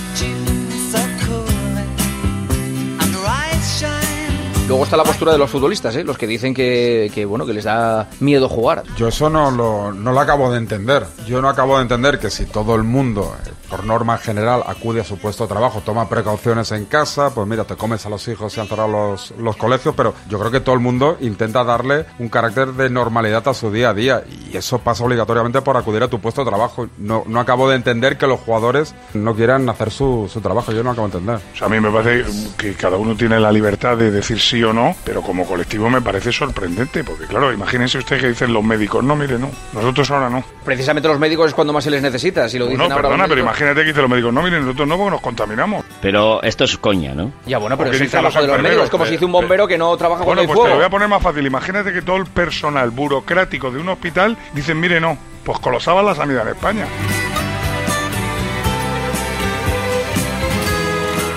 Luego 4.68 4.84
está 4.84 4.98
la 4.98 5.04
postura 5.04 5.32
de 5.32 5.38
los 5.38 5.50
futbolistas, 5.50 5.96
¿eh? 5.96 6.04
los 6.04 6.18
que 6.18 6.26
dicen 6.26 6.52
que, 6.52 7.10
que, 7.14 7.24
bueno 7.24 7.46
que 7.46 7.54
les 7.54 7.64
da 7.64 8.06
miedo 8.20 8.50
jugar. 8.50 8.82
Yo 8.98 9.08
eso 9.08 9.30
no 9.30 9.50
lo, 9.50 9.94
no 9.94 10.12
lo 10.12 10.20
acabo 10.20 10.52
de 10.52 10.58
entender. 10.58 11.06
Yo 11.26 11.40
no 11.40 11.48
acabo 11.48 11.76
de 11.76 11.84
entender 11.84 12.18
que 12.18 12.28
si 12.28 12.44
todo 12.44 12.74
el 12.74 12.82
mundo, 12.82 13.34
eh, 13.46 13.50
por 13.70 13.86
norma 13.86 14.18
general, 14.18 14.62
acude 14.66 15.00
a 15.00 15.04
su 15.04 15.16
puesto 15.16 15.44
de 15.44 15.48
trabajo, 15.48 15.80
toma 15.82 16.06
precauciones 16.10 16.70
en 16.72 16.84
casa, 16.84 17.34
pues 17.34 17.46
mira, 17.46 17.64
te 17.64 17.76
comes 17.76 18.04
a 18.04 18.10
los 18.10 18.28
hijos 18.28 18.54
y 18.58 18.60
han 18.60 18.68
cerrado 18.68 18.88
los, 18.88 19.30
los 19.38 19.56
colegios, 19.56 19.94
pero 19.96 20.12
yo 20.28 20.38
creo 20.38 20.50
que 20.50 20.60
todo 20.60 20.74
el 20.74 20.82
mundo 20.82 21.16
intenta 21.22 21.64
darle 21.64 22.04
un 22.18 22.28
carácter 22.28 22.74
de 22.74 22.90
normalidad 22.90 23.48
a 23.48 23.54
su 23.54 23.72
día 23.72 23.88
a 23.88 23.94
día 23.94 24.22
y 24.28 24.54
eso 24.54 24.80
pasa 24.80 25.02
obligatoriamente 25.02 25.62
por 25.62 25.78
acudir 25.78 26.02
a 26.02 26.08
tu 26.08 26.20
puesto 26.20 26.44
de 26.44 26.50
trabajo. 26.50 26.88
No, 26.98 27.24
no 27.26 27.40
acabo 27.40 27.70
de 27.70 27.76
entender 27.76 28.18
que 28.18 28.26
los 28.26 28.40
jugadores 28.40 28.94
no 29.14 29.34
quieran 29.34 29.66
hacer 29.70 29.90
su, 29.90 30.28
su 30.30 30.42
trabajo. 30.42 30.72
Yo 30.72 30.82
no 30.82 30.90
acabo 30.90 31.08
de 31.08 31.16
entender. 31.16 31.40
O 31.54 31.56
sea, 31.56 31.68
a 31.68 31.70
mí 31.70 31.80
me 31.80 31.90
parece 31.90 32.30
que 32.58 32.74
cada 32.74 32.98
uno 32.98 33.16
tiene 33.16 33.40
la 33.40 33.50
libertad 33.50 33.96
de 33.96 34.10
decir 34.10 34.38
sí 34.38 34.57
o 34.62 34.72
no, 34.72 34.94
pero 35.04 35.22
como 35.22 35.44
colectivo 35.44 35.88
me 35.90 36.00
parece 36.00 36.32
sorprendente, 36.32 37.04
porque 37.04 37.26
claro, 37.26 37.52
imagínense 37.52 37.98
usted 37.98 38.20
que 38.20 38.28
dicen 38.28 38.52
los 38.52 38.64
médicos, 38.64 39.02
no, 39.04 39.16
mire, 39.16 39.38
no, 39.38 39.50
nosotros 39.72 40.10
ahora 40.10 40.30
no. 40.30 40.44
Precisamente 40.64 41.08
los 41.08 41.18
médicos 41.18 41.48
es 41.48 41.54
cuando 41.54 41.72
más 41.72 41.84
se 41.84 41.90
les 41.90 42.02
necesita, 42.02 42.48
si 42.48 42.58
lo 42.58 42.66
dicen 42.66 42.78
No, 42.78 42.84
ahora 42.84 42.96
perdona, 42.96 43.24
los 43.24 43.28
pero 43.28 43.40
imagínate 43.40 43.80
que 43.80 43.86
dicen 43.86 44.02
los 44.02 44.10
médicos, 44.10 44.32
no, 44.32 44.42
miren, 44.42 44.62
nosotros 44.62 44.88
no, 44.88 44.96
porque 44.96 45.10
nos 45.10 45.20
contaminamos. 45.20 45.84
Pero 46.00 46.42
esto 46.42 46.64
es 46.64 46.76
coña, 46.78 47.14
¿no? 47.14 47.32
Ya, 47.46 47.58
bueno, 47.58 47.76
pero 47.76 47.90
es 47.90 48.00
el 48.00 48.10
trabajo 48.10 48.40
de 48.40 48.46
los 48.46 48.62
médicos, 48.62 48.84
es 48.84 48.90
como 48.90 49.04
eh, 49.04 49.08
si 49.08 49.12
dice 49.12 49.24
un 49.24 49.32
bombero 49.32 49.66
que 49.66 49.78
no 49.78 49.96
trabaja 49.96 50.24
Bueno, 50.24 50.42
cuando 50.42 50.54
pues 50.54 50.64
te 50.64 50.70
lo 50.70 50.76
voy 50.76 50.84
a 50.84 50.90
poner 50.90 51.08
más 51.08 51.22
fácil. 51.22 51.46
Imagínate 51.46 51.92
que 51.92 52.02
todo 52.02 52.16
el 52.16 52.26
personal 52.26 52.90
burocrático 52.90 53.70
de 53.70 53.78
un 53.78 53.88
hospital 53.88 54.36
dicen, 54.54 54.78
mire, 54.80 55.00
no, 55.00 55.16
pues 55.44 55.58
colosaba 55.58 56.02
la 56.02 56.14
sanidad 56.14 56.42
en 56.42 56.54
España. 56.54 56.86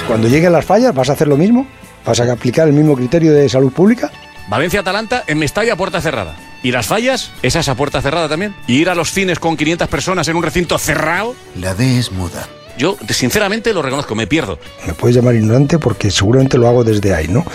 Cuando 0.08 0.28
lleguen 0.28 0.52
las 0.52 0.66
fallas, 0.66 0.94
¿vas 0.94 1.10
a 1.10 1.14
hacer 1.14 1.28
lo 1.28 1.38
mismo? 1.38 1.66
¿Vas 2.06 2.20
a 2.20 2.32
aplicar 2.32 2.68
el 2.68 2.74
mismo 2.74 2.96
criterio 2.96 3.34
de 3.34 3.48
salud 3.50 3.72
pública? 3.72 4.12
Valencia-Atalanta 4.48 5.24
en 5.28 5.40
Mestalla 5.40 5.74
a 5.74 5.76
puerta 5.76 6.02
cerrada. 6.02 6.36
¿Y 6.64 6.72
las 6.72 6.86
fallas? 6.86 7.32
¿Esa 7.42 7.60
es 7.60 7.70
a 7.70 7.76
puerta 7.76 8.02
cerrada 8.02 8.28
también? 8.28 8.54
¿Y 8.68 8.76
ir 8.76 8.90
a 8.90 8.96
los 8.96 9.12
cines 9.12 9.40
con 9.40 9.58
500 9.58 9.88
personas 9.88 10.28
en 10.28 10.36
un 10.36 10.44
recinto 10.44 10.78
cerrado? 10.78 11.36
La 11.56 11.74
D 11.74 11.98
es 11.98 12.12
muda. 12.12 12.48
Yo, 12.78 12.98
sinceramente, 13.10 13.74
lo 13.74 13.82
reconozco, 13.82 14.16
me 14.16 14.28
pierdo. 14.28 14.60
Me 14.88 14.94
puedes 14.94 15.16
llamar 15.16 15.36
ignorante 15.36 15.78
porque 15.78 16.10
seguramente 16.10 16.58
lo 16.58 16.68
hago 16.68 16.84
desde 16.84 17.14
ahí, 17.14 17.28
¿no? 17.28 17.46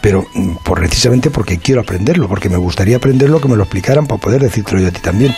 Pero 0.00 0.26
mm, 0.34 0.56
por, 0.64 0.80
precisamente 0.80 1.30
porque 1.30 1.58
quiero 1.58 1.80
aprenderlo, 1.80 2.28
porque 2.28 2.48
me 2.48 2.56
gustaría 2.56 2.96
aprenderlo, 2.96 3.40
que 3.40 3.48
me 3.48 3.56
lo 3.56 3.62
explicaran 3.62 4.06
para 4.06 4.20
poder 4.20 4.42
decírtelo 4.42 4.80
yo 4.80 4.88
a 4.88 4.90
ti 4.90 5.00
también. 5.00 5.34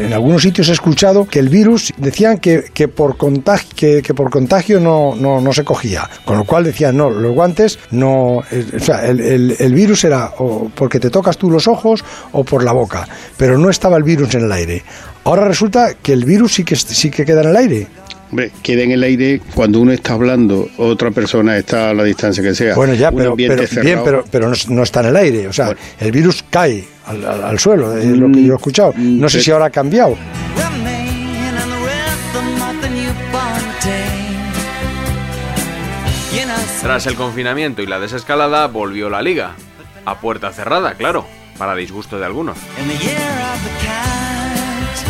En 0.00 0.12
algunos 0.12 0.42
sitios 0.42 0.68
he 0.68 0.72
escuchado 0.72 1.26
que 1.26 1.38
el 1.38 1.48
virus 1.48 1.92
decían 1.96 2.38
que, 2.38 2.64
que 2.72 2.88
por 2.88 3.16
contagio, 3.16 3.68
que, 3.76 4.02
que 4.02 4.14
por 4.14 4.30
contagio 4.30 4.80
no, 4.80 5.14
no, 5.14 5.40
no 5.40 5.52
se 5.52 5.64
cogía. 5.64 6.08
Con 6.24 6.38
lo 6.38 6.44
cual 6.44 6.64
decían, 6.64 6.96
no, 6.96 7.10
los 7.10 7.34
guantes 7.34 7.78
no. 7.90 8.42
eh, 8.50 8.64
O 8.76 8.78
sea, 8.80 9.06
el, 9.06 9.20
el- 9.20 9.56
el 9.58 9.74
virus 9.74 10.04
era 10.04 10.32
o 10.38 10.70
porque 10.74 10.98
te 11.00 11.10
tocas 11.10 11.36
tú 11.36 11.50
los 11.50 11.68
ojos 11.68 12.04
o 12.32 12.44
por 12.44 12.64
la 12.64 12.72
boca. 12.72 13.06
Pero 13.36 13.58
no 13.58 13.68
estaba 13.70 13.96
el 13.96 14.02
virus 14.02 14.34
en 14.34 14.44
el 14.44 14.52
aire. 14.52 14.82
Ahora 15.24 15.46
resulta 15.46 15.94
que 15.94 16.12
el 16.14 16.24
virus 16.24 16.54
sí 16.54 16.64
que, 16.64 16.76
sí 16.76 17.10
que 17.10 17.24
queda 17.24 17.42
en 17.42 17.48
el 17.50 17.56
aire. 17.56 17.86
Hombre, 18.30 18.52
queda 18.62 18.82
en 18.82 18.92
el 18.92 19.02
aire 19.02 19.40
cuando 19.54 19.80
uno 19.80 19.90
está 19.92 20.12
hablando, 20.12 20.68
otra 20.76 21.10
persona 21.10 21.56
está 21.56 21.90
a 21.90 21.94
la 21.94 22.04
distancia 22.04 22.42
que 22.42 22.54
sea. 22.54 22.74
Bueno, 22.76 22.94
ya, 22.94 23.10
Un 23.10 23.16
pero, 23.16 23.30
ambiente 23.32 23.56
pero- 23.56 23.68
cerrado. 23.68 23.86
bien, 23.86 24.00
pero, 24.04 24.24
pero 24.30 24.48
no, 24.48 24.54
no 24.68 24.82
está 24.84 25.00
en 25.00 25.06
el 25.06 25.16
aire. 25.16 25.48
O 25.48 25.52
sea, 25.52 25.74
el 25.98 26.12
virus 26.12 26.44
cae 26.48 26.84
al, 27.06 27.24
al- 27.24 27.42
al 27.44 27.58
suelo, 27.58 27.96
es 27.96 28.04
lo 28.06 28.30
que 28.30 28.44
yo 28.44 28.52
he 28.52 28.56
escuchado. 28.56 28.94
No 28.96 29.28
sé 29.28 29.40
si 29.42 29.50
ahora 29.50 29.66
ha 29.66 29.70
cambiado. 29.70 30.16
Tras 36.82 37.06
el 37.06 37.14
confinamiento 37.14 37.82
y 37.82 37.86
la 37.86 38.00
desescalada, 38.00 38.66
volvió 38.66 39.10
la 39.10 39.20
liga. 39.22 39.52
A 40.06 40.18
puerta 40.18 40.50
cerrada, 40.50 40.94
claro, 40.94 41.26
para 41.58 41.74
disgusto 41.74 42.18
de 42.18 42.24
algunos. 42.24 42.56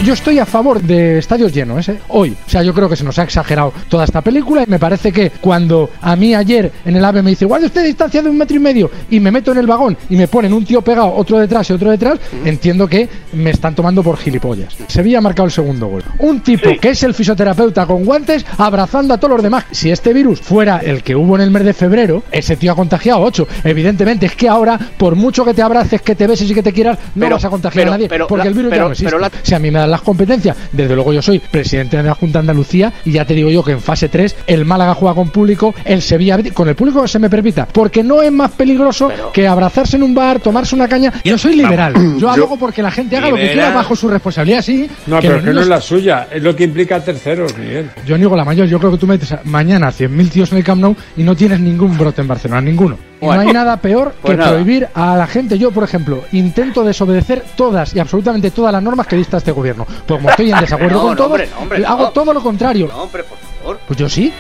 Yo 0.04 0.14
estoy 0.14 0.38
a 0.38 0.46
favor 0.46 0.80
de 0.80 1.18
estadios 1.18 1.52
llenos, 1.52 1.86
¿eh? 1.90 1.98
hoy. 2.08 2.34
O 2.46 2.50
sea, 2.50 2.62
yo 2.62 2.72
creo 2.72 2.88
que 2.88 2.96
se 2.96 3.04
nos 3.04 3.18
ha 3.18 3.22
exagerado 3.22 3.72
toda 3.88 4.04
esta 4.04 4.22
película 4.22 4.64
y 4.66 4.70
me 4.70 4.78
parece 4.78 5.12
que 5.12 5.28
cuando 5.42 5.90
a 6.00 6.16
mí 6.16 6.34
ayer 6.34 6.72
en 6.86 6.96
el 6.96 7.04
AVE 7.04 7.22
me 7.22 7.30
dice, 7.30 7.44
guarde 7.44 7.66
usted 7.66 7.84
distancia 7.84 8.22
de 8.22 8.30
un 8.30 8.36
metro 8.38 8.56
y 8.56 8.60
medio 8.60 8.90
y 9.10 9.20
me 9.20 9.30
meto 9.30 9.52
en 9.52 9.58
el 9.58 9.66
vagón 9.66 9.96
y 10.08 10.16
me 10.16 10.26
ponen 10.26 10.54
un 10.54 10.64
tío 10.64 10.80
pegado, 10.80 11.12
otro 11.14 11.38
detrás 11.38 11.68
y 11.68 11.74
otro 11.74 11.90
detrás, 11.90 12.18
entiendo 12.46 12.88
que 12.88 13.08
me 13.34 13.50
están 13.50 13.74
tomando 13.74 14.02
por 14.02 14.16
gilipollas. 14.16 14.74
Sevilla 14.88 15.18
ha 15.18 15.20
marcado 15.20 15.44
el 15.46 15.52
segundo 15.52 15.86
gol. 15.88 16.02
Un 16.18 16.40
tipo 16.40 16.70
que 16.80 16.88
es 16.90 17.02
el 17.02 17.12
fisioterapeuta 17.12 17.84
con 17.86 18.02
guantes 18.04 18.44
abrazando 18.56 19.12
a 19.12 19.18
todos 19.18 19.34
los 19.34 19.42
demás. 19.42 19.64
Si 19.70 19.90
este 19.90 20.14
virus 20.14 20.40
fuera 20.40 20.78
el 20.78 21.02
que 21.02 21.14
hubo 21.14 21.36
en 21.36 21.42
el 21.42 21.50
mes 21.50 21.64
de 21.64 21.74
febrero, 21.74 22.22
ese 22.32 22.56
tío 22.56 22.72
ha 22.72 22.76
contagiado 22.76 23.20
8. 23.20 23.46
Evidentemente 23.64 24.24
es 24.26 24.34
que 24.34 24.48
ahora, 24.48 24.78
por 24.96 25.14
mucho 25.14 25.44
que 25.44 25.52
te 25.52 25.60
abraces, 25.60 26.00
que 26.00 26.14
te 26.16 26.26
beses 26.26 26.50
y 26.50 26.54
que 26.54 26.62
te 26.62 26.72
quieras, 26.72 26.98
no 27.14 27.26
Pero- 27.26 27.36
vas 27.36 27.44
a 27.44 27.50
contagiar 27.50 27.82
pero- 27.84 27.92
a 27.92 27.96
nadie. 27.96 28.08
pero 28.08 28.26
porque 28.26 28.44
la- 28.44 28.48
el 28.48 28.54
virus 28.56 28.72
ya 28.72 28.78
no 28.78 28.86
existe. 28.90 29.04
pero 29.04 29.18
la- 29.18 29.30
Si 29.42 29.54
a 29.54 29.58
mí 29.58 29.70
me 29.70 29.89
dan 29.90 29.92
las 29.92 30.02
competencias, 30.02 30.56
desde 30.72 30.94
luego 30.94 31.12
yo 31.12 31.22
soy 31.22 31.38
presidente 31.38 31.96
de 31.96 32.02
la 32.02 32.14
Junta 32.14 32.38
de 32.38 32.40
Andalucía 32.40 32.92
y 33.04 33.12
ya 33.12 33.24
te 33.24 33.34
digo 33.34 33.50
yo 33.50 33.64
que 33.64 33.72
en 33.72 33.80
fase 33.80 34.08
3 34.08 34.36
el 34.46 34.64
Málaga 34.64 34.94
juega 34.94 35.14
con 35.14 35.30
público, 35.30 35.74
el 35.84 36.02
Sevilla 36.02 36.38
con 36.54 36.68
el 36.68 36.74
público 36.74 37.06
se 37.06 37.18
me 37.18 37.28
permita, 37.28 37.66
porque 37.66 38.02
no 38.02 38.22
es 38.22 38.32
más 38.32 38.52
peligroso 38.52 39.10
que 39.32 39.46
abrazarse 39.46 39.96
en 39.96 40.02
un 40.02 40.14
bar, 40.14 40.40
tomarse 40.40 40.74
una 40.74 40.88
caña. 40.88 41.12
Yo 41.24 41.36
soy 41.36 41.56
liberal, 41.56 41.94
yo 42.18 42.30
abogo 42.30 42.56
porque 42.58 42.82
la 42.82 42.90
gente 42.90 43.16
haga 43.16 43.30
lo 43.30 43.36
que 43.36 43.52
quiera 43.52 43.74
bajo 43.74 43.96
su 43.96 44.08
responsabilidad, 44.08 44.62
sí. 44.62 44.88
No, 45.06 45.20
que 45.20 45.28
pero 45.28 45.44
que 45.44 45.52
no 45.52 45.60
es 45.60 45.68
la 45.68 45.80
suya, 45.80 46.28
es 46.30 46.42
lo 46.42 46.54
que 46.54 46.64
implica 46.64 46.96
a 46.96 47.00
terceros, 47.00 47.56
Miguel. 47.56 47.90
Yo 48.06 48.16
niego 48.16 48.36
la 48.36 48.44
mayor, 48.44 48.66
yo 48.66 48.78
creo 48.78 48.92
que 48.92 48.98
tú 48.98 49.06
metes 49.06 49.34
mañana 49.44 49.90
100.000 49.90 50.30
tíos 50.30 50.52
en 50.52 50.58
el 50.58 50.64
Camp 50.64 50.80
Nou 50.80 50.96
y 51.16 51.22
no 51.22 51.34
tienes 51.34 51.60
ningún 51.60 51.96
brote 51.96 52.20
en 52.20 52.28
Barcelona, 52.28 52.60
ninguno. 52.60 53.09
Bueno. 53.20 53.42
no 53.42 53.48
hay 53.48 53.54
nada 53.54 53.76
peor 53.76 54.14
Pues 54.20 54.32
que 54.32 54.36
nada. 54.38 54.50
prohibir 54.52 54.88
a 54.94 55.16
la 55.16 55.26
gente. 55.26 55.58
Yo, 55.58 55.70
por 55.70 55.84
ejemplo, 55.84 56.22
intento 56.32 56.84
desobedecer 56.84 57.44
todas 57.56 57.94
y 57.94 58.00
absolutamente 58.00 58.50
todas 58.50 58.72
las 58.72 58.82
normas 58.82 59.06
que 59.06 59.16
dicta 59.16 59.36
este 59.36 59.52
gobierno. 59.52 59.84
Pues 60.06 60.18
como 60.18 60.30
estoy 60.30 60.50
en 60.52 60.60
desacuerdo 60.60 60.94
No, 60.96 61.00
con 61.02 61.10
no, 61.10 61.16
todo, 61.16 61.26
hombre, 61.26 61.48
no, 61.54 61.58
hombre, 61.62 61.84
hago 61.86 62.10
todo 62.10 62.32
lo 62.32 62.40
contrario. 62.42 62.88
No, 62.88 63.02
hombre, 63.02 63.22
por 63.24 63.38
favor. 63.38 63.78
Pues 63.86 63.98
yo 63.98 64.08
sí. 64.08 64.32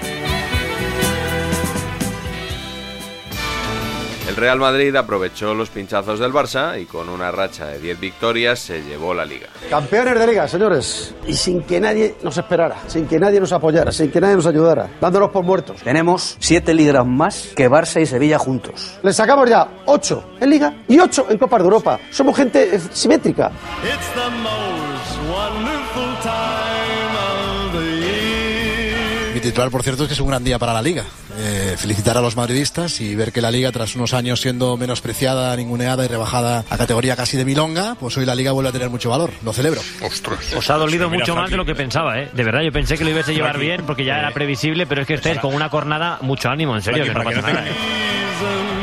Real 4.40 4.58
Madrid 4.58 4.96
aprovechó 4.96 5.52
los 5.52 5.68
pinchazos 5.68 6.18
del 6.18 6.32
Barça 6.32 6.80
y 6.80 6.86
con 6.86 7.10
una 7.10 7.30
racha 7.30 7.66
de 7.66 7.78
10 7.78 8.00
victorias 8.00 8.58
se 8.58 8.82
llevó 8.82 9.12
la 9.12 9.26
liga. 9.26 9.48
Campeones 9.68 10.18
de 10.18 10.26
liga, 10.26 10.48
señores. 10.48 11.14
Y 11.26 11.34
sin 11.34 11.62
que 11.64 11.78
nadie 11.78 12.14
nos 12.22 12.38
esperara, 12.38 12.76
sin 12.86 13.06
que 13.06 13.18
nadie 13.18 13.38
nos 13.38 13.52
apoyara, 13.52 13.92
sin 13.92 14.10
que 14.10 14.18
nadie 14.18 14.36
nos 14.36 14.46
ayudara, 14.46 14.88
dándonos 14.98 15.28
por 15.28 15.44
muertos. 15.44 15.82
Tenemos 15.82 16.38
siete 16.40 16.72
ligas 16.72 17.04
más 17.04 17.50
que 17.54 17.68
Barça 17.68 18.00
y 18.00 18.06
Sevilla 18.06 18.38
juntos. 18.38 18.98
Les 19.02 19.14
sacamos 19.14 19.46
ya 19.50 19.82
ocho 19.84 20.30
en 20.40 20.48
liga 20.48 20.74
y 20.88 20.98
ocho 20.98 21.26
en 21.28 21.36
Copas 21.36 21.60
de 21.60 21.64
Europa. 21.64 22.00
Somos 22.10 22.34
gente 22.34 22.76
eh, 22.76 22.80
simétrica. 22.92 23.52
Mi 29.34 29.40
titular, 29.40 29.70
por 29.70 29.82
cierto, 29.82 30.04
es 30.04 30.08
que 30.08 30.14
es 30.14 30.20
un 30.20 30.28
gran 30.28 30.42
día 30.42 30.58
para 30.58 30.72
la 30.72 30.80
Liga. 30.80 31.04
Eh, 31.42 31.74
felicitar 31.78 32.18
a 32.18 32.20
los 32.20 32.36
madridistas 32.36 33.00
y 33.00 33.14
ver 33.14 33.32
que 33.32 33.40
la 33.40 33.50
Liga, 33.50 33.72
tras 33.72 33.96
unos 33.96 34.12
años 34.12 34.42
siendo 34.42 34.76
menospreciada, 34.76 35.56
ninguneada 35.56 36.04
y 36.04 36.08
rebajada 36.08 36.64
a 36.68 36.76
categoría 36.76 37.16
casi 37.16 37.38
de 37.38 37.46
milonga, 37.46 37.94
pues 37.98 38.14
hoy 38.18 38.26
la 38.26 38.34
Liga 38.34 38.52
vuelve 38.52 38.68
a 38.68 38.72
tener 38.72 38.90
mucho 38.90 39.08
valor. 39.08 39.30
Lo 39.42 39.54
celebro. 39.54 39.80
Os 40.54 40.70
ha 40.70 40.74
dolido 40.74 41.08
mucho 41.08 41.34
más 41.34 41.50
de 41.50 41.56
lo 41.56 41.64
que 41.64 41.74
pensaba, 41.74 42.18
¿eh? 42.20 42.28
De 42.34 42.44
verdad, 42.44 42.60
yo 42.60 42.72
pensé 42.72 42.98
que 42.98 43.04
lo 43.04 43.10
ibas 43.10 43.26
a 43.28 43.32
llevar 43.32 43.58
bien 43.58 43.84
porque 43.86 44.04
ya 44.04 44.18
era 44.18 44.32
previsible, 44.32 44.86
pero 44.86 45.00
es 45.00 45.06
que 45.06 45.14
estáis 45.14 45.38
con 45.38 45.54
una 45.54 45.70
cornada, 45.70 46.18
mucho 46.20 46.50
ánimo, 46.50 46.76
en 46.76 46.82
serio, 46.82 47.04
que 47.04 47.14
no 47.14 47.24
pasa 47.24 47.40
nada. 47.40 47.66
¿eh? 47.66 48.79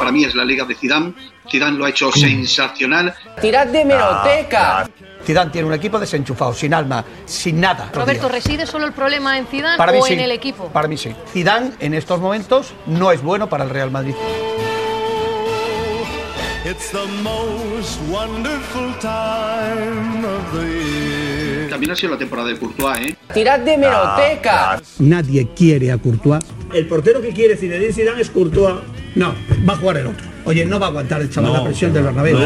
Para 0.00 0.12
mí 0.12 0.24
es 0.24 0.34
la 0.34 0.46
liga 0.46 0.64
de 0.64 0.74
Zidane. 0.74 1.12
Zidane 1.50 1.76
lo 1.76 1.84
ha 1.84 1.90
hecho 1.90 2.10
sensacional. 2.10 3.12
¡Tirad 3.38 3.66
de 3.66 3.84
meroteca! 3.84 4.88
Zidane 5.26 5.50
tiene 5.50 5.68
un 5.68 5.74
equipo 5.74 6.00
desenchufado, 6.00 6.54
sin 6.54 6.72
alma, 6.72 7.04
sin 7.26 7.60
nada. 7.60 7.90
Roberto, 7.92 8.26
¿reside 8.30 8.64
solo 8.64 8.86
el 8.86 8.94
problema 8.94 9.36
en 9.36 9.46
Zidane 9.46 9.76
Para 9.76 9.92
mí 9.92 9.98
o 9.98 10.02
sí. 10.02 10.14
en 10.14 10.20
el 10.20 10.32
equipo? 10.32 10.68
Para 10.68 10.88
mí 10.88 10.96
sí. 10.96 11.14
Zidane 11.30 11.72
en 11.80 11.92
estos 11.92 12.18
momentos 12.18 12.72
no 12.86 13.12
es 13.12 13.20
bueno 13.20 13.50
para 13.50 13.64
el 13.64 13.68
Real 13.68 13.90
Madrid. 13.90 14.14
También 21.68 21.92
ha 21.92 21.96
sido 21.96 22.12
la 22.12 22.18
temporada 22.18 22.48
de 22.48 22.58
Courtois, 22.58 23.00
¿eh? 23.00 23.16
¡Tirad 23.34 23.60
de 23.60 23.76
meroteca! 23.76 24.80
Nadie 24.98 25.46
quiere 25.54 25.92
a 25.92 25.98
Courtois. 25.98 26.42
El 26.72 26.86
portero 26.88 27.20
que 27.20 27.34
quiere 27.34 27.54
Zinedine 27.54 27.92
Zidane 27.92 28.22
es 28.22 28.30
Courtois. 28.30 28.76
No, 29.14 29.34
va 29.68 29.74
a 29.74 29.76
jugar 29.76 29.96
el 29.98 30.06
otro. 30.06 30.26
Oye, 30.44 30.64
no 30.64 30.78
va 30.78 30.86
a 30.86 30.88
aguantar 30.90 31.20
el 31.20 31.30
chaval 31.30 31.52
la 31.52 31.64
presión 31.64 31.92
del 31.92 32.04
Bernabéu. 32.04 32.38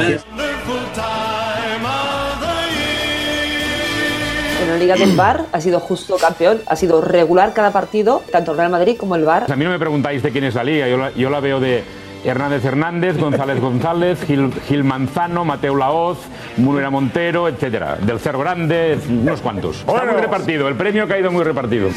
En 4.63 4.71
la 4.71 4.77
Liga 4.79 4.95
del 4.97 5.15
Bar 5.15 5.45
ha 5.53 5.61
sido 5.61 5.79
justo 5.79 6.17
campeón, 6.17 6.61
ha 6.67 6.77
sido 6.77 7.01
regular 7.01 7.53
cada 7.53 7.71
partido, 7.71 8.23
tanto 8.33 8.53
el 8.53 8.59
Real 8.59 8.71
Madrid 8.71 8.97
como 8.97 9.15
el 9.15 9.25
Bar. 9.25 9.51
A 9.51 9.57
mí 9.57 9.65
no 9.65 9.71
me 9.71 9.79
preguntáis 9.79 10.23
de 10.23 10.31
quién 10.31 10.45
es 10.45 10.55
la 10.55 10.65
liga, 10.65 10.89
yo 10.89 10.97
la, 10.97 11.11
yo 11.13 11.29
la 11.29 11.41
veo 11.41 11.61
de, 11.61 11.85
Hernández 12.25 12.65
Hernández, 12.65 13.19
González 13.19 13.61
González, 13.61 14.25
Gil, 14.27 14.53
Gil 14.67 14.85
Manzano, 14.85 15.45
Mateo 15.45 15.77
Laoz, 15.77 16.19
Munera 16.57 16.91
Montero, 16.91 17.49
etcétera. 17.49 17.97
Del 17.97 18.19
Cerro 18.19 18.41
Grande, 18.41 18.99
unos 19.09 19.41
cuantos. 19.41 19.81
Está 19.81 20.05
muy 20.05 20.21
repartido, 20.21 20.69
el 20.69 20.75
premio 20.75 21.05
ha 21.05 21.09
caído 21.09 21.31
muy 21.31 21.45
repartido. 21.45 21.91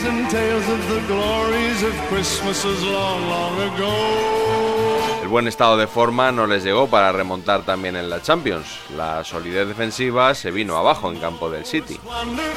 El 5.28 5.32
buen 5.32 5.50
estado 5.50 5.76
de 5.76 5.88
forma 5.88 6.32
no 6.32 6.48
les 6.48 6.64
llegó 6.64 6.88
para 6.88 7.12
remontar 7.12 7.64
también 7.64 7.98
en 7.98 8.10
la 8.10 8.22
Champions. 8.22 8.80
La 8.96 9.26
solidez 9.26 9.68
defensiva 9.68 10.34
se 10.34 10.52
vino 10.52 10.78
abajo 10.78 11.12
en 11.12 11.20
campo 11.20 11.50
del 11.50 11.66
City. 11.66 12.00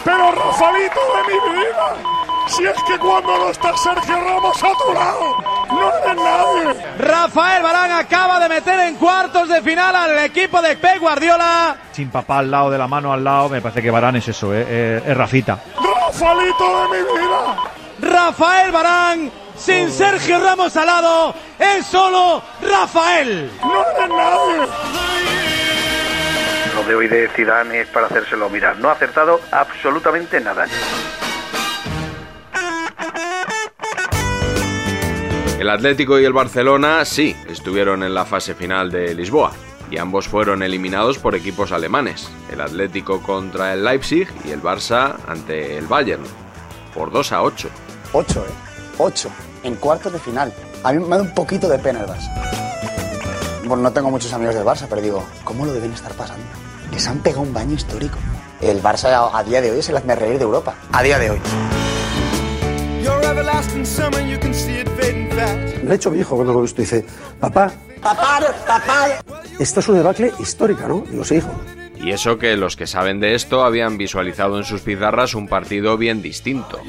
Pero 0.05 0.31
Rafaelito 0.31 1.00
de 1.17 1.35
mi 1.35 1.59
vida, 1.59 1.97
si 2.47 2.65
es 2.65 2.77
que 2.85 2.97
cuando 2.97 3.39
no 3.39 3.50
está 3.50 3.77
Sergio 3.77 4.15
Ramos 4.15 4.62
a 4.62 4.69
tu 4.69 4.95
lado, 4.95 5.37
no 5.69 5.93
eres 5.97 6.15
nadie. 6.15 6.87
Rafael 6.99 7.61
Barán 7.61 7.91
acaba 7.91 8.39
de 8.39 8.49
meter 8.49 8.79
en 8.79 8.95
cuartos 8.95 9.49
de 9.49 9.62
final 9.62 9.97
al 9.97 10.19
equipo 10.19 10.62
de 10.62 10.77
Pep 10.77 11.00
Guardiola. 11.00 11.77
Sin 11.91 12.09
papá 12.09 12.39
al 12.39 12.53
lado, 12.53 12.71
de 12.71 12.79
la 12.79 12.87
mano 12.87 13.12
al 13.12 13.25
lado, 13.25 13.49
me 13.49 13.61
parece 13.61 13.83
que 13.83 13.91
Barán 13.91 14.15
es 14.15 14.29
eso, 14.29 14.55
eh, 14.55 14.65
eh, 14.69 15.03
es 15.07 15.17
Rafita. 15.17 15.59
Rafaelito 15.75 16.83
de 16.83 17.03
mi 17.03 17.19
vida. 17.19 17.57
Rafael 18.00 18.71
Barán 18.71 19.33
sin 19.61 19.90
Sergio 19.90 20.40
Ramos 20.40 20.75
al 20.76 20.87
lado, 20.87 21.35
es 21.59 21.85
solo 21.85 22.43
Rafael. 22.62 23.50
No 23.61 23.85
eres 23.95 24.09
nadie. 24.09 24.67
Lo 26.75 26.85
de 26.88 26.95
hoy 26.95 27.09
de 27.09 27.29
Zidane 27.29 27.83
es 27.83 27.88
para 27.88 28.07
hacérselo 28.07 28.49
mirar. 28.49 28.79
No 28.79 28.88
ha 28.88 28.93
acertado 28.93 29.38
absolutamente 29.52 30.40
nada. 30.40 30.67
El 35.59 35.69
Atlético 35.69 36.19
y 36.19 36.25
el 36.25 36.33
Barcelona 36.33 37.05
sí 37.05 37.37
estuvieron 37.47 38.02
en 38.02 38.14
la 38.14 38.25
fase 38.25 38.55
final 38.55 38.90
de 38.90 39.14
Lisboa 39.14 39.52
y 39.90 39.99
ambos 39.99 40.26
fueron 40.26 40.62
eliminados 40.62 41.19
por 41.19 41.35
equipos 41.35 41.71
alemanes. 41.73 42.31
El 42.50 42.62
Atlético 42.62 43.21
contra 43.21 43.75
el 43.75 43.85
Leipzig 43.85 44.26
y 44.47 44.52
el 44.52 44.62
Barça 44.62 45.17
ante 45.29 45.76
el 45.76 45.87
Bayern 45.87 46.25
por 46.95 47.11
2 47.12 47.33
a 47.33 47.43
8. 47.43 47.69
8, 48.12 48.47
¿eh? 48.49 48.52
8 48.97 49.31
en 49.62 49.75
cuartos 49.76 50.12
de 50.12 50.19
final. 50.19 50.52
A 50.83 50.93
mí 50.93 50.99
me 51.05 51.17
da 51.17 51.23
un 51.23 51.35
poquito 51.35 51.69
de 51.69 51.79
pena 51.79 52.00
el 52.00 52.07
Barça. 52.07 52.31
Bueno, 53.64 53.83
no 53.83 53.93
tengo 53.93 54.11
muchos 54.11 54.33
amigos 54.33 54.55
del 54.55 54.64
Barça, 54.64 54.87
pero 54.88 55.00
digo, 55.00 55.25
¿cómo 55.45 55.64
lo 55.64 55.73
deben 55.73 55.93
estar 55.93 56.12
pasando? 56.12 56.45
Les 56.90 57.07
han 57.07 57.19
pegado 57.19 57.43
un 57.43 57.52
baño 57.52 57.75
histórico. 57.75 58.19
El 58.61 58.83
Barça 58.83 59.11
a, 59.12 59.38
a 59.38 59.45
día 59.45 59.61
de 59.61 59.71
hoy 59.71 59.79
es 59.79 59.88
el 59.88 59.97
hazme 59.97 60.14
reír 60.17 60.38
de 60.38 60.45
Europa. 60.45 60.75
A 60.93 61.02
día 61.02 61.19
de 61.19 61.31
hoy. 61.31 61.40
Me 65.83 65.93
ha 65.93 65.95
hecho 65.95 66.11
mi 66.11 66.19
hijo 66.21 66.35
cuando 66.37 66.52
lo 66.52 66.59
he 66.61 66.62
visto. 66.62 66.83
Dice, 66.83 67.05
papá, 67.38 67.73
papá, 68.02 68.40
papá. 68.67 69.07
Esto 69.59 69.81
es 69.81 69.88
una 69.88 69.99
debacle 69.99 70.33
histórica, 70.38 70.87
¿no? 70.87 71.05
Digo, 71.09 71.25
sí, 71.25 71.37
hijo. 71.37 71.50
Y 71.97 72.12
eso 72.12 72.38
que 72.38 72.57
los 72.57 72.76
que 72.76 72.87
saben 72.87 73.21
de 73.21 73.35
esto 73.35 73.62
habían 73.62 73.99
visualizado 73.99 74.57
en 74.57 74.64
sus 74.64 74.81
pizarras 74.81 75.35
un 75.35 75.49
partido 75.49 75.99
bien 75.99 76.23
distinto. 76.23 76.81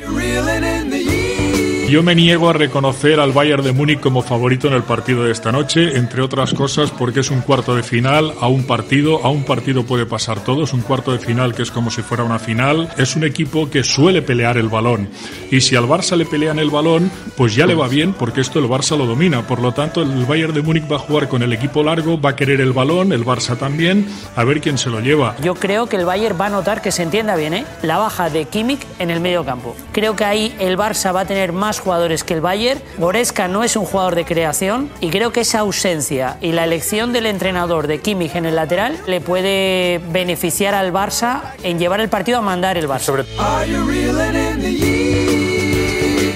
Yo 1.91 2.03
me 2.03 2.15
niego 2.15 2.49
a 2.49 2.53
reconocer 2.53 3.19
al 3.19 3.33
Bayern 3.33 3.65
de 3.65 3.73
Múnich 3.73 3.99
como 3.99 4.21
favorito 4.21 4.65
en 4.69 4.73
el 4.73 4.83
partido 4.83 5.25
de 5.25 5.33
esta 5.33 5.51
noche, 5.51 5.97
entre 5.97 6.21
otras 6.21 6.53
cosas 6.53 6.89
porque 6.89 7.19
es 7.19 7.29
un 7.29 7.41
cuarto 7.41 7.75
de 7.75 7.83
final 7.83 8.31
a 8.39 8.47
un 8.47 8.63
partido, 8.63 9.25
a 9.25 9.29
un 9.29 9.43
partido 9.43 9.85
puede 9.85 10.05
pasar 10.05 10.41
todo, 10.41 10.63
es 10.63 10.71
un 10.71 10.83
cuarto 10.83 11.11
de 11.11 11.19
final 11.19 11.53
que 11.53 11.63
es 11.63 11.69
como 11.69 11.91
si 11.91 12.01
fuera 12.01 12.23
una 12.23 12.39
final, 12.39 12.89
es 12.95 13.17
un 13.17 13.25
equipo 13.25 13.69
que 13.69 13.83
suele 13.83 14.21
pelear 14.21 14.55
el 14.55 14.69
balón 14.69 15.09
y 15.51 15.59
si 15.59 15.75
al 15.75 15.83
Barça 15.83 16.15
le 16.15 16.25
pelean 16.25 16.59
el 16.59 16.69
balón, 16.69 17.11
pues 17.35 17.55
ya 17.55 17.65
le 17.65 17.75
va 17.75 17.89
bien 17.89 18.13
porque 18.13 18.39
esto 18.39 18.59
el 18.59 18.69
Barça 18.69 18.97
lo 18.97 19.05
domina, 19.05 19.45
por 19.45 19.59
lo 19.61 19.73
tanto 19.73 20.01
el 20.01 20.23
Bayern 20.23 20.53
de 20.53 20.61
Múnich 20.61 20.89
va 20.89 20.95
a 20.95 20.99
jugar 20.99 21.27
con 21.27 21.43
el 21.43 21.51
equipo 21.51 21.83
largo, 21.83 22.21
va 22.21 22.29
a 22.29 22.35
querer 22.37 22.61
el 22.61 22.71
balón, 22.71 23.11
el 23.11 23.25
Barça 23.25 23.57
también, 23.57 24.07
a 24.37 24.45
ver 24.45 24.61
quién 24.61 24.77
se 24.77 24.89
lo 24.89 25.01
lleva. 25.01 25.35
Yo 25.43 25.55
creo 25.55 25.87
que 25.87 25.97
el 25.97 26.05
Bayern 26.05 26.39
va 26.39 26.45
a 26.45 26.51
notar 26.51 26.81
que 26.81 26.93
se 26.93 27.03
entienda 27.03 27.35
bien, 27.35 27.53
¿eh? 27.53 27.65
la 27.81 27.97
baja 27.97 28.29
de 28.29 28.45
Kimmich 28.45 28.87
en 28.97 29.09
el 29.09 29.19
medio 29.19 29.43
campo. 29.43 29.75
Creo 29.91 30.15
que 30.15 30.23
ahí 30.23 30.55
el 30.57 30.77
Barça 30.77 31.13
va 31.13 31.21
a 31.21 31.25
tener 31.25 31.51
más 31.51 31.80
jugadores 31.81 32.23
que 32.23 32.33
el 32.33 32.41
Bayern. 32.41 32.81
Goreska 32.97 33.47
no 33.47 33.63
es 33.63 33.75
un 33.75 33.85
jugador 33.85 34.15
de 34.15 34.25
creación 34.25 34.89
y 35.01 35.09
creo 35.09 35.31
que 35.31 35.41
esa 35.41 35.59
ausencia 35.59 36.37
y 36.41 36.53
la 36.53 36.63
elección 36.63 37.11
del 37.11 37.25
entrenador 37.25 37.87
de 37.87 37.99
Kimmich 37.99 38.35
en 38.35 38.45
el 38.45 38.55
lateral 38.55 38.97
le 39.07 39.19
puede 39.21 39.99
beneficiar 40.11 40.73
al 40.73 40.93
Barça 40.93 41.41
en 41.63 41.79
llevar 41.79 41.99
el 41.99 42.09
partido 42.09 42.37
a 42.37 42.41
mandar 42.41 42.77
el 42.77 42.87
Barça. 42.87 43.25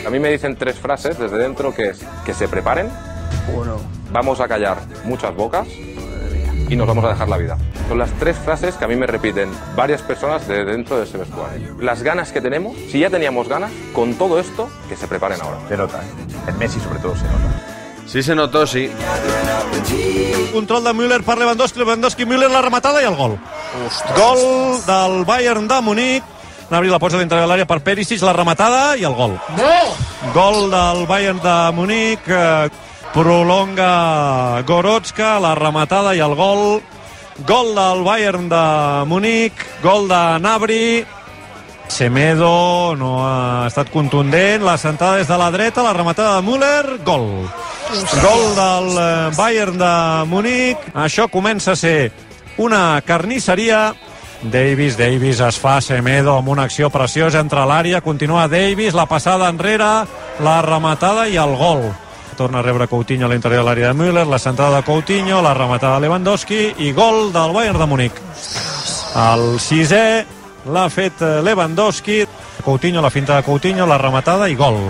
A 0.05 0.09
mí 0.09 0.19
me 0.19 0.29
dicen 0.29 0.55
tres 0.55 0.77
frases 0.77 1.17
desde 1.17 1.37
dentro 1.37 1.73
que 1.73 1.89
es 1.89 1.99
que 2.25 2.33
se 2.33 2.47
preparen, 2.47 2.89
vamos 4.11 4.39
a 4.39 4.47
callar 4.47 4.77
muchas 5.03 5.35
bocas 5.35 5.67
y 6.69 6.75
nos 6.75 6.87
vamos 6.87 7.05
a 7.05 7.09
dejar 7.09 7.29
la 7.29 7.37
vida. 7.37 7.57
Son 7.87 7.97
las 7.99 8.09
tres 8.19 8.35
frases 8.37 8.75
que 8.75 8.85
a 8.85 8.87
mí 8.87 8.95
me 8.95 9.05
repiten 9.05 9.51
varias 9.75 10.01
personas 10.01 10.47
de 10.47 10.65
dentro 10.65 10.97
de 10.97 11.03
ese 11.03 11.17
vestuario. 11.17 11.75
Las 11.79 12.01
ganas 12.01 12.31
que 12.31 12.41
tenemos, 12.41 12.75
si 12.89 12.99
ya 12.99 13.09
teníamos 13.09 13.47
ganas, 13.47 13.71
con 13.93 14.15
todo 14.15 14.39
esto, 14.39 14.69
que 14.89 14.95
se 14.95 15.07
preparen 15.07 15.39
ahora. 15.41 15.57
Se 15.69 15.77
nota, 15.77 15.99
¿eh? 16.01 16.49
En 16.49 16.57
Messi 16.57 16.79
sobre 16.79 16.99
todo 16.99 17.15
se 17.15 17.23
nota. 17.23 17.61
Sí 18.07 18.23
se 18.23 18.33
notó, 18.35 18.65
sí. 18.65 18.89
Control 20.53 20.83
de 20.83 20.93
Müller 20.93 21.23
per 21.23 21.37
Lewandowski, 21.37 21.79
Lewandowski, 21.79 22.25
Müller 22.25 22.49
la 22.49 22.61
rematada 22.61 23.01
i 23.01 23.05
el 23.05 23.15
gol. 23.15 23.37
Gol 24.15 24.81
del 24.85 25.25
Bayern 25.25 25.67
de 25.67 25.81
Munic. 25.81 26.23
N'abri 26.69 26.89
la 26.89 26.97
posa 26.97 27.19
dintre 27.21 27.37
de 27.37 27.45
l'àrea 27.45 27.67
per 27.69 27.81
Perisic, 27.85 28.21
la 28.25 28.33
rematada 28.33 28.95
i 28.97 29.03
el 29.05 29.13
gol. 29.13 29.35
No! 29.57 30.31
Gol 30.33 30.71
del 30.71 31.05
Bayern 31.05 31.41
de 31.43 31.55
Munic. 31.77 32.25
eh, 32.27 32.69
Prolonga 33.13 34.61
Goretzka, 34.65 35.39
la 35.39 35.53
rematada 35.55 36.15
i 36.15 36.19
el 36.19 36.33
gol. 36.35 36.81
Gol 37.43 37.75
del 37.75 38.03
Bayern 38.03 38.47
de 38.47 39.05
Munic. 39.05 39.53
Gol 39.83 40.07
de 40.07 40.39
Nabri. 40.39 41.05
Semedo 41.87 42.95
no 42.95 43.27
ha 43.27 43.67
estat 43.67 43.91
contundent. 43.91 44.63
La 44.63 44.77
sentada 44.77 45.17
des 45.17 45.27
de 45.27 45.37
la 45.37 45.51
dreta, 45.51 45.83
la 45.83 45.93
rematada 45.93 46.37
de 46.37 46.47
Müller. 46.47 47.03
Gol. 47.03 47.49
Gol 48.23 48.45
del 48.55 48.87
eh, 48.97 49.31
Bayern 49.35 49.77
de 49.77 49.93
Munic. 50.31 50.87
Això 50.95 51.27
comença 51.27 51.73
a 51.73 51.75
ser 51.75 52.11
una 52.57 53.01
carnisseria. 53.05 53.93
Davis, 54.41 54.95
Davis 54.97 55.39
es 55.41 55.59
fa 55.59 55.81
Semedo 55.81 56.37
amb 56.37 56.49
una 56.53 56.63
acció 56.69 56.89
preciosa 56.93 57.39
entre 57.41 57.63
l'àrea, 57.65 58.01
continua 58.05 58.47
Davis, 58.47 58.93
la 58.93 59.07
passada 59.09 59.49
enrere, 59.49 60.05
la 60.39 60.57
rematada 60.61 61.27
i 61.27 61.39
el 61.41 61.55
gol. 61.57 61.87
Torna 62.35 62.59
a 62.59 62.61
rebre 62.61 62.87
Coutinho 62.87 63.27
a 63.27 63.29
l'interior 63.31 63.63
de 63.63 63.65
l'àrea 63.69 63.93
de 63.93 63.95
Müller, 63.95 64.25
la 64.27 64.39
centrada 64.39 64.81
de 64.81 64.83
Coutinho, 64.83 65.41
la 65.41 65.53
rematada 65.53 65.95
de 65.95 66.01
Lewandowski 66.03 66.73
i 66.83 66.91
gol 66.91 67.31
del 67.31 67.53
Bayern 67.55 67.79
de 67.79 67.85
Munic. 67.87 68.17
El 69.15 69.59
sisè 69.63 70.25
l'ha 70.67 70.83
fet 70.91 71.21
Lewandowski, 71.21 72.25
Coutinho, 72.65 72.99
la 73.01 73.09
finta 73.09 73.37
de 73.37 73.45
Coutinho, 73.47 73.87
la 73.87 73.97
rematada 73.97 74.49
i 74.51 74.55
gol. 74.59 74.81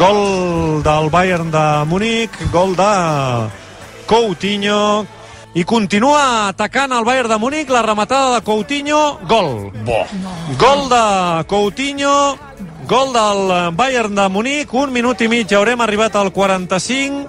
Gol 0.00 0.80
del 0.86 1.10
Bayern 1.12 1.50
de 1.52 1.66
Munic, 1.90 2.38
gol 2.50 2.72
de 2.78 2.88
Coutinho, 4.08 5.04
i 5.54 5.62
continua 5.62 6.48
atacant 6.48 6.92
el 6.92 7.04
Bayern 7.06 7.30
de 7.30 7.38
Munic, 7.38 7.70
la 7.70 7.82
rematada 7.82 8.34
de 8.34 8.42
Coutinho, 8.42 9.20
gol. 9.28 9.70
Gol 10.58 10.88
de 10.90 11.44
Coutinho, 11.46 12.36
gol 12.88 13.12
del 13.14 13.70
Bayern 13.78 14.14
de 14.18 14.28
Munic, 14.28 14.74
un 14.74 14.92
minut 14.92 15.22
i 15.22 15.28
mig, 15.30 15.54
haurem 15.54 15.80
arribat 15.80 16.16
al 16.18 16.32
45, 16.34 17.28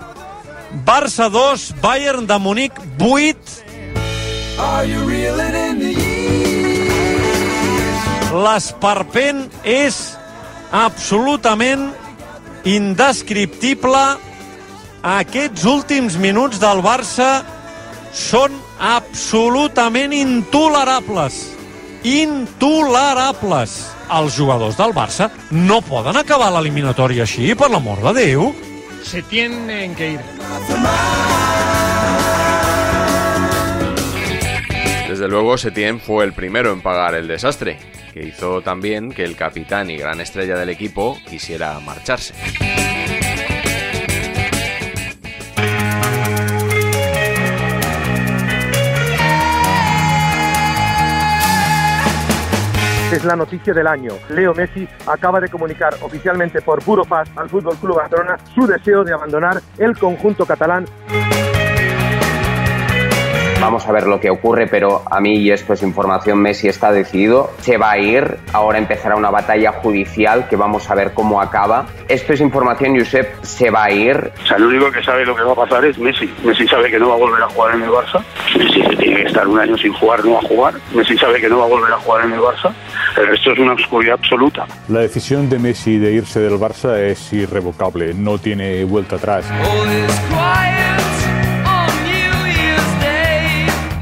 Barça 0.86 1.30
2, 1.30 1.76
Bayern 1.84 2.26
de 2.26 2.40
Munic 2.42 2.82
8. 2.98 3.62
L'esperpent 8.36 9.46
és 9.64 10.18
absolutament 10.74 11.92
indescriptible. 12.66 14.06
Aquests 15.06 15.68
últims 15.70 16.18
minuts 16.18 16.58
del 16.58 16.82
Barça 16.82 17.46
són 18.16 18.56
absolutament 18.80 20.14
intolerables. 20.16 21.42
Intolerables. 22.06 23.76
Els 24.16 24.38
jugadors 24.38 24.78
del 24.78 24.94
Barça 24.96 25.28
no 25.52 25.82
poden 25.84 26.16
acabar 26.22 26.52
l'eliminatòria 26.54 27.26
així, 27.26 27.52
per 27.58 27.70
l'amor 27.74 28.00
de 28.06 28.14
Déu. 28.22 28.54
Se 29.04 29.22
tienen 29.22 29.96
que 29.96 30.12
ir. 30.16 30.20
Desde 35.10 35.28
luego, 35.28 35.58
Setien 35.58 36.00
fue 36.00 36.24
el 36.26 36.34
primero 36.34 36.72
en 36.72 36.82
pagar 36.82 37.16
el 37.16 37.28
desastre, 37.28 37.78
que 38.14 38.24
hizo 38.24 38.62
también 38.62 39.12
que 39.12 39.24
el 39.24 39.36
capitán 39.36 39.90
y 39.90 39.98
gran 39.98 40.22
estrella 40.22 40.58
del 40.58 40.70
equipo 40.70 41.18
quisiera 41.30 41.80
marcharse. 41.80 42.34
Es 53.16 53.24
la 53.24 53.38
noticia 53.38 53.74
del 53.74 53.88
año. 53.88 54.12
Leo 54.28 54.54
Messi 54.54 54.86
acaba 55.08 55.40
de 55.40 55.48
comunicar 55.48 55.96
oficialmente 56.02 56.62
por 56.62 56.84
Burofax 56.84 57.32
al 57.38 57.50
Fútbol 57.50 57.78
Club 57.78 57.96
Barcelona 57.96 58.36
su 58.54 58.68
deseo 58.68 59.06
de 59.06 59.14
abandonar 59.14 59.62
el 59.78 59.98
conjunto 59.98 60.46
catalán. 60.46 60.84
Vamos 63.66 63.88
a 63.88 63.92
ver 63.92 64.06
lo 64.06 64.20
que 64.20 64.30
ocurre, 64.30 64.68
pero 64.68 65.02
a 65.10 65.20
mí, 65.20 65.38
y 65.38 65.50
esto 65.50 65.74
es 65.74 65.82
información, 65.82 66.38
Messi 66.38 66.68
está 66.68 66.92
decidido, 66.92 67.50
se 67.62 67.78
va 67.78 67.94
a 67.94 67.98
ir, 67.98 68.38
ahora 68.54 68.78
empezará 68.78 69.16
una 69.16 69.32
batalla 69.32 69.72
judicial 69.72 70.48
que 70.48 70.56
vamos 70.56 70.88
a 70.92 70.94
ver 70.94 71.16
cómo 71.16 71.42
acaba. 71.42 71.88
Esto 72.08 72.34
es 72.34 72.42
información, 72.42 72.96
Josep, 72.96 73.42
se 73.42 73.72
va 73.72 73.86
a 73.86 73.92
ir. 73.92 74.32
O 74.44 74.46
sea, 74.46 74.58
el 74.58 74.66
único 74.66 74.92
que 74.92 75.04
sabe 75.04 75.26
lo 75.26 75.36
que 75.36 75.42
va 75.42 75.54
a 75.54 75.56
pasar 75.56 75.84
es 75.84 75.98
Messi. 75.98 76.32
Messi 76.44 76.68
sabe 76.68 76.92
que 76.92 77.00
no 77.00 77.10
va 77.10 77.16
a 77.16 77.18
volver 77.18 77.42
a 77.42 77.50
jugar 77.50 77.74
en 77.74 77.82
el 77.82 77.90
Barça. 77.90 78.24
Messi 78.56 78.84
se 78.84 78.96
tiene 78.98 79.16
que 79.16 79.28
estar 79.30 79.48
un 79.48 79.60
año 79.60 79.76
sin 79.80 79.94
jugar, 79.94 80.24
no 80.24 80.34
va 80.34 80.40
a 80.42 80.44
jugar. 80.44 80.74
Messi 80.94 81.18
sabe 81.18 81.42
que 81.42 81.50
no 81.50 81.58
va 81.58 81.66
a 81.66 81.70
volver 81.70 81.92
a 81.92 81.98
jugar 81.98 82.26
en 82.26 82.34
el 82.34 82.40
Barça. 82.42 82.72
El 83.18 83.28
resto 83.30 83.52
es 83.52 83.58
una 83.58 83.74
oscuridad 83.74 84.20
absoluta. 84.22 84.68
La 84.90 85.00
decisión 85.00 85.50
de 85.50 85.58
Messi 85.58 85.98
de 85.98 86.12
irse 86.12 86.40
del 86.40 86.60
Barça 86.60 87.00
es 87.00 87.34
irrevocable, 87.34 88.14
no 88.14 88.38
tiene 88.38 88.84
vuelta 88.84 89.16
atrás. 89.16 89.44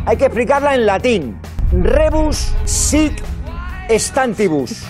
Hay 0.05 0.17
que 0.17 0.25
explicarla 0.25 0.75
en 0.75 0.85
latín. 0.85 1.39
Rebus 1.71 2.53
sic 2.65 3.23
stantibus. 3.89 4.83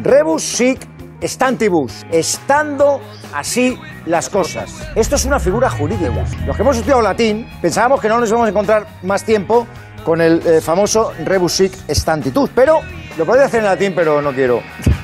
Rebus 0.00 0.42
sic 0.42 0.80
stantibus. 1.22 2.04
Estando 2.10 3.00
así 3.32 3.78
las 4.06 4.28
cosas. 4.28 4.90
Esto 4.96 5.14
es 5.14 5.24
una 5.24 5.38
figura 5.38 5.70
jurídica. 5.70 6.10
Los 6.44 6.56
que 6.56 6.62
hemos 6.62 6.76
estudiado 6.76 7.02
latín 7.02 7.48
pensábamos 7.62 8.00
que 8.00 8.08
no 8.08 8.18
nos 8.18 8.28
íbamos 8.28 8.46
a 8.46 8.50
encontrar 8.50 8.86
más 9.04 9.24
tiempo 9.24 9.66
con 10.04 10.20
el 10.20 10.44
eh, 10.44 10.60
famoso 10.60 11.12
rebus 11.24 11.52
sic 11.52 11.72
stantitus. 11.88 12.50
Pero 12.52 12.80
lo 13.16 13.24
podría 13.24 13.46
hacer 13.46 13.60
en 13.60 13.66
latín, 13.66 13.92
pero 13.94 14.20
no 14.20 14.32
quiero. 14.32 14.60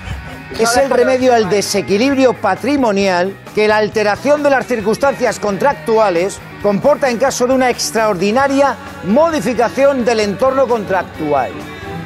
Es 0.58 0.76
el 0.76 0.90
remedio 0.90 1.34
al 1.34 1.48
desequilibrio 1.48 2.32
patrimonial 2.32 3.36
que 3.54 3.68
la 3.68 3.76
alteración 3.76 4.42
de 4.42 4.50
las 4.50 4.66
circunstancias 4.66 5.38
contractuales 5.38 6.40
comporta 6.62 7.08
en 7.10 7.18
caso 7.18 7.46
de 7.46 7.54
una 7.54 7.70
extraordinaria 7.70 8.76
modificación 9.04 10.04
del 10.04 10.20
entorno 10.20 10.66
contractual. 10.66 11.52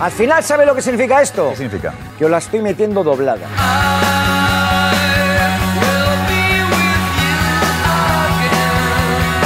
Al 0.01 0.11
final, 0.11 0.43
¿sabe 0.43 0.67
lo 0.67 0.75
que 0.75 0.83
significa 0.83 1.23
esto? 1.23 1.51
¿Qué 1.51 1.57
significa? 1.57 1.95
Que 2.19 2.25
os 2.25 2.31
la 2.31 2.39
estoy 2.39 2.61
metiendo 2.61 3.05
doblada. 3.05 3.47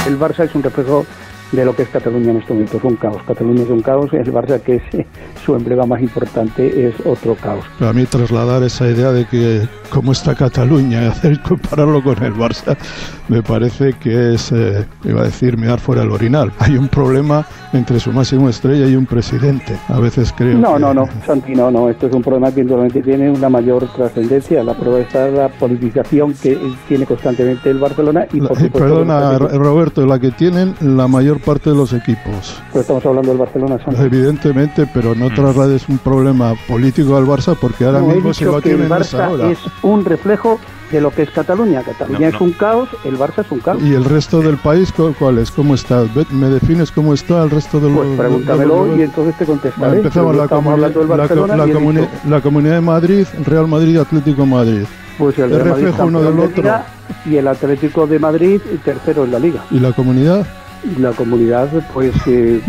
El 0.07 0.17
Barça 0.17 0.45
es 0.45 0.55
un 0.55 0.63
reflejo 0.63 1.05
de 1.51 1.63
lo 1.65 1.75
que 1.75 1.83
es 1.83 1.89
Cataluña 1.89 2.31
en 2.31 2.37
estos 2.37 2.51
momentos, 2.55 2.83
un 2.83 2.95
caos. 2.97 3.21
Cataluña 3.25 3.63
es 3.63 3.69
un 3.69 3.81
caos, 3.81 4.11
el 4.13 4.33
Barça, 4.33 4.59
que 4.61 4.75
es 4.75 4.81
eh, 4.93 5.05
su 5.45 5.55
emblema 5.55 5.85
más 5.85 6.01
importante, 6.01 6.87
es 6.87 6.95
otro 7.05 7.35
caos. 7.35 7.63
Para 7.79 7.93
mí 7.93 8.05
trasladar 8.05 8.63
esa 8.63 8.87
idea 8.89 9.11
de 9.11 9.25
que 9.25 9.67
cómo 9.89 10.11
está 10.11 10.35
Cataluña 10.35 11.03
y 11.03 11.05
hacer 11.07 11.41
compararlo 11.41 12.03
con 12.03 12.21
el 12.23 12.33
Barça, 12.33 12.75
me 13.29 13.41
parece 13.41 13.93
que 13.93 14.33
es, 14.33 14.51
eh, 14.51 14.85
iba 15.05 15.21
a 15.21 15.25
decir, 15.25 15.57
mirar 15.57 15.79
fuera 15.79 16.03
el 16.03 16.11
orinal. 16.11 16.51
Hay 16.59 16.77
un 16.77 16.87
problema 16.89 17.45
entre 17.73 17.99
su 17.99 18.11
máximo 18.11 18.49
estrella 18.49 18.87
y 18.87 18.95
un 18.95 19.05
presidente. 19.05 19.75
A 19.89 19.99
veces 19.99 20.33
creo 20.35 20.57
No, 20.57 20.73
que- 20.75 20.79
no, 20.81 20.93
no, 20.93 21.07
Santi, 21.25 21.53
no, 21.55 21.69
no, 21.71 21.89
esto 21.89 22.07
es 22.07 22.13
un 22.13 22.21
problema 22.21 22.51
que 22.51 22.61
indudablemente 22.61 23.01
tiene 23.01 23.29
una 23.29 23.49
mayor 23.49 23.85
trascendencia. 23.95 24.63
La 24.63 24.73
prueba 24.73 24.99
está 24.99 25.27
la 25.29 25.49
politización 25.49 26.33
que 26.33 26.57
tiene 26.87 27.05
constantemente 27.05 27.69
el 27.69 27.77
Barcelona 27.79 28.25
y 28.33 28.39
por 28.41 28.51
Eh, 28.57 28.61
supuesto... 28.65 28.79
Perdona. 28.79 29.37
Roberto, 29.37 30.05
la 30.05 30.19
que 30.19 30.31
tienen 30.31 30.73
la 30.81 31.07
mayor 31.07 31.36
parte 31.39 31.69
de 31.69 31.75
los 31.75 31.93
equipos. 31.93 32.61
Pero 32.71 32.81
estamos 32.81 33.05
hablando 33.05 33.29
del 33.29 33.37
Barcelona. 33.37 33.77
Evidentemente, 33.99 34.87
pero 34.93 35.15
no 35.15 35.29
traslades 35.33 35.87
un 35.89 35.97
problema 35.99 36.53
político 36.67 37.15
al 37.17 37.25
Barça 37.25 37.55
porque 37.59 37.85
ahora 37.85 37.99
No, 37.99 38.07
mismo 38.07 38.33
se 38.33 38.45
lo 38.45 38.57
el 38.57 38.63
tienen 38.63 38.91
esa 39.01 39.29
hora. 39.29 39.49
es 39.51 39.59
un 39.83 40.03
reflejo 40.05 40.59
de 40.91 41.01
lo 41.01 41.11
que 41.11 41.23
es 41.23 41.29
Cataluña. 41.31 41.81
Cataluña 41.83 42.19
No, 42.19 42.27
es 42.27 42.33
no. 42.33 42.45
un 42.45 42.51
caos, 42.53 42.89
el 43.03 43.17
Barça 43.19 43.43
es 43.45 43.51
un 43.51 43.59
caos. 43.59 43.81
¿Y 43.83 43.93
el 43.93 44.05
resto 44.05 44.39
del 44.41 44.57
país 44.57 44.91
cu- 44.93 45.13
cuál 45.19 45.37
es? 45.37 45.51
¿Cómo 45.51 45.75
está? 45.75 46.03
¿Me 46.31 46.47
defines 46.49 46.91
cómo 46.91 47.13
está 47.13 47.43
el 47.43 47.49
resto 47.49 47.79
del 47.79 47.93
Pues 47.93 48.09
pregúntamelo 48.17 48.95
y 48.97 49.01
entonces 49.01 49.37
te 49.37 49.45
contestaré. 49.45 49.85
Vale, 49.87 49.97
empezamos 49.97 50.35
la, 50.35 50.43
del 50.43 50.47
la 50.47 50.87
la 51.57 51.65
comuni- 51.73 51.99
dicho, 52.01 52.09
la 52.29 52.41
Comunidad 52.41 52.75
de 52.75 52.81
Madrid, 52.81 53.27
Real 53.45 53.67
Madrid 53.67 53.95
y 53.95 53.97
Atlético 53.97 54.41
de 54.43 54.47
Madrid. 54.47 54.83
pues 55.17 55.37
el 55.39 55.45
¿Es 55.45 55.49
Real 55.51 55.69
Madrid 55.69 55.83
reflejo 55.85 56.07
uno 56.07 56.21
del 56.21 56.35
de 56.37 56.41
otro? 56.43 56.63
Liga 56.63 56.85
y 57.25 57.35
el 57.35 57.47
Atlético 57.49 58.07
de 58.07 58.19
Madrid 58.19 58.61
tercero 58.85 59.25
en 59.25 59.31
la 59.31 59.39
Liga. 59.39 59.65
¿Y 59.71 59.79
la 59.79 59.91
comunidad? 59.91 60.45
Y 60.83 60.99
la 60.99 61.11
comunidad, 61.11 61.69
pues 61.93 62.13
eh, 62.27 62.61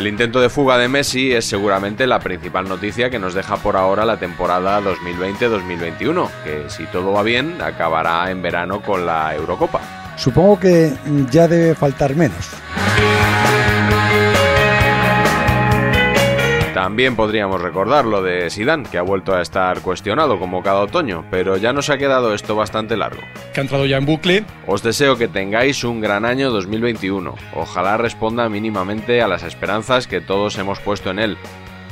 El 0.00 0.06
intento 0.06 0.40
de 0.40 0.48
fuga 0.48 0.78
de 0.78 0.88
Messi 0.88 1.30
es 1.30 1.44
seguramente 1.44 2.06
la 2.06 2.20
principal 2.20 2.66
noticia 2.66 3.10
que 3.10 3.18
nos 3.18 3.34
deja 3.34 3.58
por 3.58 3.76
ahora 3.76 4.06
la 4.06 4.16
temporada 4.16 4.80
2020-2021, 4.80 6.30
que 6.42 6.70
si 6.70 6.86
todo 6.86 7.12
va 7.12 7.22
bien 7.22 7.60
acabará 7.60 8.30
en 8.30 8.40
verano 8.40 8.80
con 8.80 9.04
la 9.04 9.34
Eurocopa. 9.34 9.82
Supongo 10.16 10.58
que 10.58 10.90
ya 11.30 11.46
debe 11.46 11.74
faltar 11.74 12.16
menos. 12.16 12.48
También 16.80 17.14
podríamos 17.14 17.60
recordar 17.60 18.06
lo 18.06 18.22
de 18.22 18.48
Sidán, 18.48 18.84
que 18.84 18.96
ha 18.96 19.02
vuelto 19.02 19.34
a 19.34 19.42
estar 19.42 19.82
cuestionado 19.82 20.38
como 20.38 20.62
cada 20.62 20.80
otoño, 20.80 21.26
pero 21.30 21.58
ya 21.58 21.74
nos 21.74 21.90
ha 21.90 21.98
quedado 21.98 22.32
esto 22.32 22.56
bastante 22.56 22.96
largo. 22.96 23.20
que 23.52 23.60
ha 23.60 23.62
entrado 23.62 23.84
ya 23.84 23.98
en 23.98 24.06
bucle. 24.06 24.46
Os 24.66 24.82
deseo 24.82 25.18
que 25.18 25.28
tengáis 25.28 25.84
un 25.84 26.00
gran 26.00 26.24
año 26.24 26.50
2021. 26.50 27.34
Ojalá 27.54 27.98
responda 27.98 28.48
mínimamente 28.48 29.20
a 29.20 29.28
las 29.28 29.42
esperanzas 29.42 30.06
que 30.06 30.22
todos 30.22 30.56
hemos 30.56 30.80
puesto 30.80 31.10
en 31.10 31.18
él. 31.18 31.36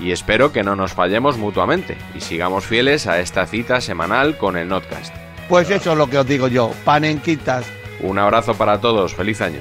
Y 0.03 0.13
espero 0.13 0.53
que 0.53 0.63
no 0.63 0.75
nos 0.75 0.95
fallemos 0.95 1.37
mutuamente 1.37 1.99
y 2.15 2.23
sigamos 2.23 2.65
fieles 2.65 3.07
a 3.07 3.21
esta 3.21 3.45
cita 3.45 3.83
semanal 3.83 4.39
con 4.39 4.57
el 4.57 4.69
Notcast. 4.69 5.15
Pues 5.51 5.69
eso 5.69 5.93
es 5.93 5.99
lo 5.99 6.09
que 6.09 6.17
os 6.17 6.27
digo 6.27 6.49
yo, 6.49 6.73
panenquitas. 6.87 7.67
Un 8.01 8.19
abrazo 8.19 8.55
para 8.55 8.81
todos, 8.81 9.15
feliz 9.15 9.43
año. 9.43 9.61